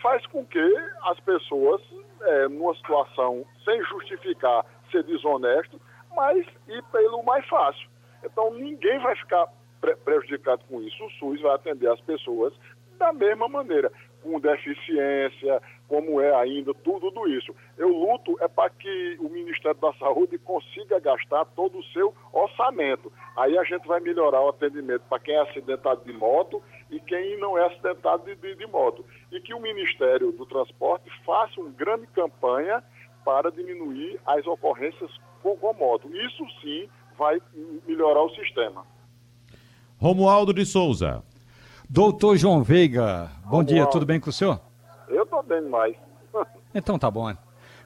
[0.02, 1.82] Faz com que as pessoas,
[2.22, 5.80] é, numa situação sem justificar ser desonesto,
[6.16, 7.88] mas ir pelo mais fácil.
[8.24, 9.48] Então ninguém vai ficar
[9.80, 11.06] pre prejudicado com isso.
[11.06, 12.54] O SUS vai atender as pessoas
[12.98, 13.90] da mesma maneira,
[14.22, 17.56] com deficiência, como é ainda, tudo, isso.
[17.78, 23.12] Eu luto é para que o Ministério da Saúde consiga gastar todo o seu orçamento.
[23.38, 27.40] Aí a gente vai melhorar o atendimento para quem é acidentado de moto e quem
[27.40, 29.06] não é acidentado de, de, de moto.
[29.32, 32.84] E que o Ministério do Transporte faça uma grande campanha
[33.24, 35.12] para diminuir as ocorrências
[35.42, 36.10] com, com moto.
[36.16, 37.40] Isso sim vai
[37.88, 38.86] melhorar o sistema.
[39.98, 41.24] Romualdo de Souza.
[41.90, 43.74] Doutor João Veiga, bom Romualdo.
[43.74, 44.62] dia, tudo bem com o senhor?
[45.08, 45.96] Eu estou bem demais.
[46.74, 47.36] então tá bom.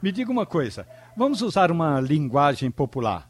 [0.01, 0.85] Me diga uma coisa,
[1.15, 3.29] vamos usar uma linguagem popular.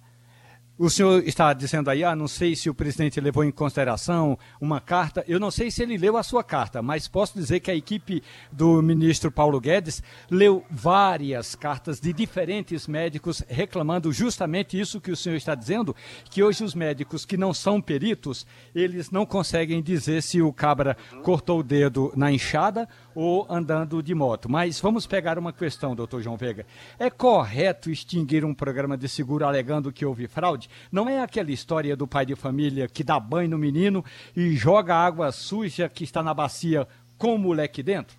[0.76, 4.82] O senhor está dizendo aí, ah, não sei se o presidente levou em consideração uma
[4.82, 5.24] carta.
[5.28, 8.24] Eu não sei se ele leu a sua carta, mas posso dizer que a equipe
[8.52, 10.02] do ministro Paulo Guedes
[10.32, 15.96] leu várias cartas de diferentes médicos reclamando justamente isso que o senhor está dizendo,
[16.32, 20.98] que hoje os médicos que não são peritos, eles não conseguem dizer se o cabra
[21.22, 24.49] cortou o dedo na enxada ou andando de moto.
[24.49, 26.66] Mas vamos pegar uma questão, doutor João Veiga.
[26.99, 30.70] É correto extinguir um programa de seguro alegando que houve fraude?
[30.91, 34.03] Não é aquela história do pai de família que dá banho no menino
[34.36, 36.88] e joga água suja que está na bacia
[37.18, 38.18] com o moleque dentro?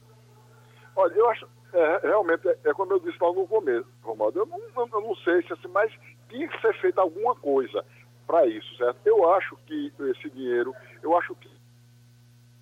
[0.96, 4.46] Olha, eu acho, é, realmente, é, é, como eu disse lá no começo, Romualdo, eu
[4.46, 5.92] não, eu não sei se assim, mas
[6.28, 7.84] tinha que ser feita alguma coisa
[8.26, 8.98] para isso, certo?
[9.04, 11.50] Eu acho que esse dinheiro, eu acho que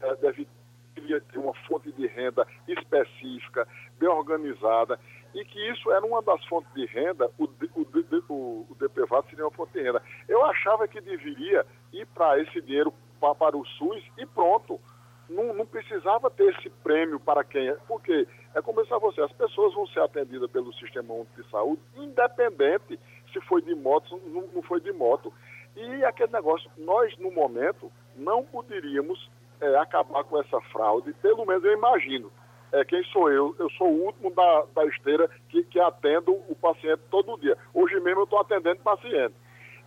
[0.01, 0.49] é, deve
[0.95, 3.67] queria ter uma fonte de renda específica,
[3.99, 4.99] bem organizada,
[5.35, 7.87] e que isso era uma das fontes de renda, o, o,
[8.29, 10.03] o, o DPVAT seria uma fonte de renda.
[10.29, 14.81] Eu achava que deveria ir para esse dinheiro para, o SUS e pronto.
[15.29, 17.75] Não, não, precisava ter esse prêmio para quem é.
[17.89, 22.99] Porque é começar você, as pessoas vão ser atendidas pelo Sistema Único de Saúde, independente
[23.33, 25.33] se foi de moto, não, não foi de moto.
[25.75, 29.31] E aquele negócio, nós no momento não poderíamos
[29.63, 32.31] é, acabar com essa fraude, pelo menos eu imagino.
[32.73, 33.55] É, quem sou eu?
[33.59, 37.57] Eu sou o último da, da esteira que, que atendo o paciente todo dia.
[37.73, 39.35] Hoje mesmo eu estou atendendo paciente.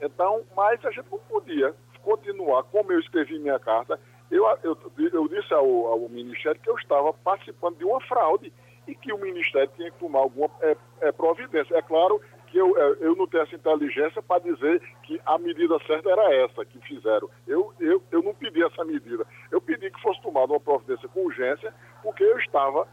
[0.01, 1.73] Então, mas a gente não podia
[2.03, 3.99] continuar, como eu escrevi minha carta,
[4.29, 8.51] eu, eu, eu disse ao, ao, Ministério que eu estava participando de uma fraude
[8.87, 11.75] e que o Ministério tinha que tomar alguma é, é, providência.
[11.75, 12.21] É claro
[12.55, 16.33] que eu, é, eu não tenho essa inteligência para dizer que a medida certa era
[16.35, 17.29] essa que fizeram.
[17.45, 19.27] Eu, eu, eu não pedi essa medida.
[19.51, 22.87] Eu pedi que fosse tomada uma providência com urgência, porque eu estava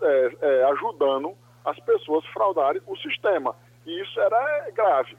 [0.00, 1.34] é, é, ajudando
[1.64, 3.56] as pessoas a fraudarem o sistema.
[3.84, 5.16] E isso era grave.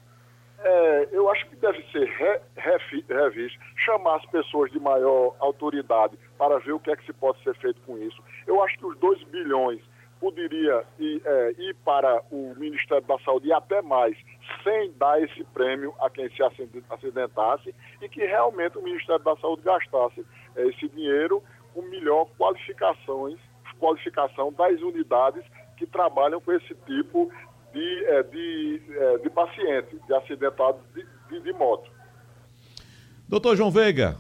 [0.63, 6.59] É, eu acho que deve ser re, revisto, chamar as pessoas de maior autoridade para
[6.59, 8.23] ver o que é que se pode ser feito com isso.
[8.47, 9.81] Eu acho que os 2 bilhões
[10.21, 14.15] poderia ir, é, ir, para o Ministério da Saúde e até mais,
[14.63, 16.43] sem dar esse prêmio a quem se
[16.89, 20.23] acidentasse, e que realmente o Ministério da Saúde gastasse
[20.55, 21.43] é, esse dinheiro
[21.73, 23.39] com melhor qualificações,
[23.79, 25.43] qualificação das unidades
[25.75, 27.31] que trabalham com esse tipo
[27.73, 31.89] de, é, de, é, de paciente, de acidentados de, de, de moto.
[33.27, 34.17] Doutor João Veiga,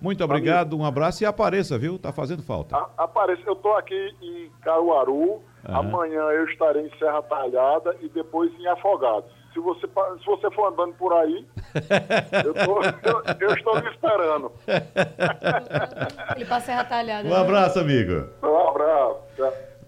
[0.00, 1.98] muito obrigado, um abraço e apareça, viu?
[1.98, 2.76] Tá fazendo falta.
[2.76, 3.42] A, apareça.
[3.46, 5.42] Eu estou aqui em Caruaru, uhum.
[5.66, 9.30] amanhã eu estarei em Serra Talhada e depois em Afogados.
[9.52, 11.44] Se você, se você for andando por aí,
[12.44, 14.52] eu, tô, eu, eu, estou me esperando.
[16.36, 17.28] Ele para Serra Talhada.
[17.28, 18.28] Um abraço, amigo.
[18.42, 19.18] Um abraço.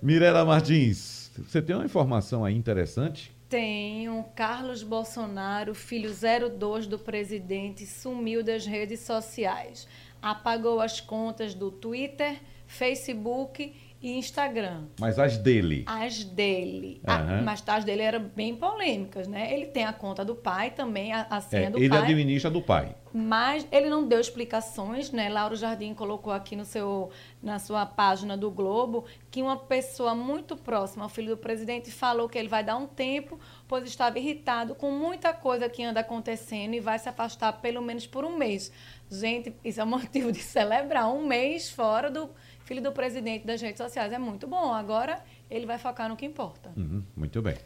[0.03, 3.39] Mirela Martins, você tem uma informação aí interessante?
[3.51, 4.25] Tenho.
[4.37, 9.89] Carlos Bolsonaro, filho 02 do presidente, sumiu das redes sociais.
[10.23, 14.85] Apagou as contas do Twitter, Facebook e Instagram.
[14.99, 15.85] Mas as dele.
[15.87, 17.01] As dele.
[17.07, 19.53] Ah, mas as dele eram bem polêmicas, né?
[19.53, 21.99] Ele tem a conta do pai também, a, a senha É, do ele pai.
[21.99, 22.95] administra do pai.
[23.13, 25.29] Mas ele não deu explicações, né?
[25.29, 27.11] Lauro Jardim colocou aqui no seu,
[27.43, 32.29] na sua página do Globo que uma pessoa muito próxima ao filho do presidente falou
[32.29, 33.39] que ele vai dar um tempo,
[33.69, 38.07] pois estava irritado com muita coisa que anda acontecendo e vai se afastar pelo menos
[38.07, 38.73] por um mês.
[39.11, 42.31] Gente, isso é um motivo de celebrar um mês fora do
[42.71, 44.13] filho do presidente das redes sociais.
[44.13, 44.73] É muito bom.
[44.73, 46.71] Agora ele vai focar no que importa.
[46.77, 47.57] Uhum, muito bem.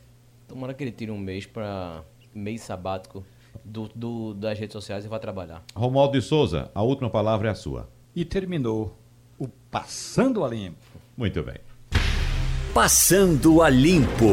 [0.48, 2.02] Tomara que ele tire um mês para
[2.34, 3.22] mês sabático
[3.62, 5.62] do, do- das redes sociais e vá trabalhar.
[5.76, 7.86] Romualdo de Souza, a última palavra é a sua.
[8.16, 8.96] E terminou
[9.38, 10.78] o Passando a Limpo.
[11.14, 11.56] Muito bem.
[12.72, 14.24] Passando a Limpo.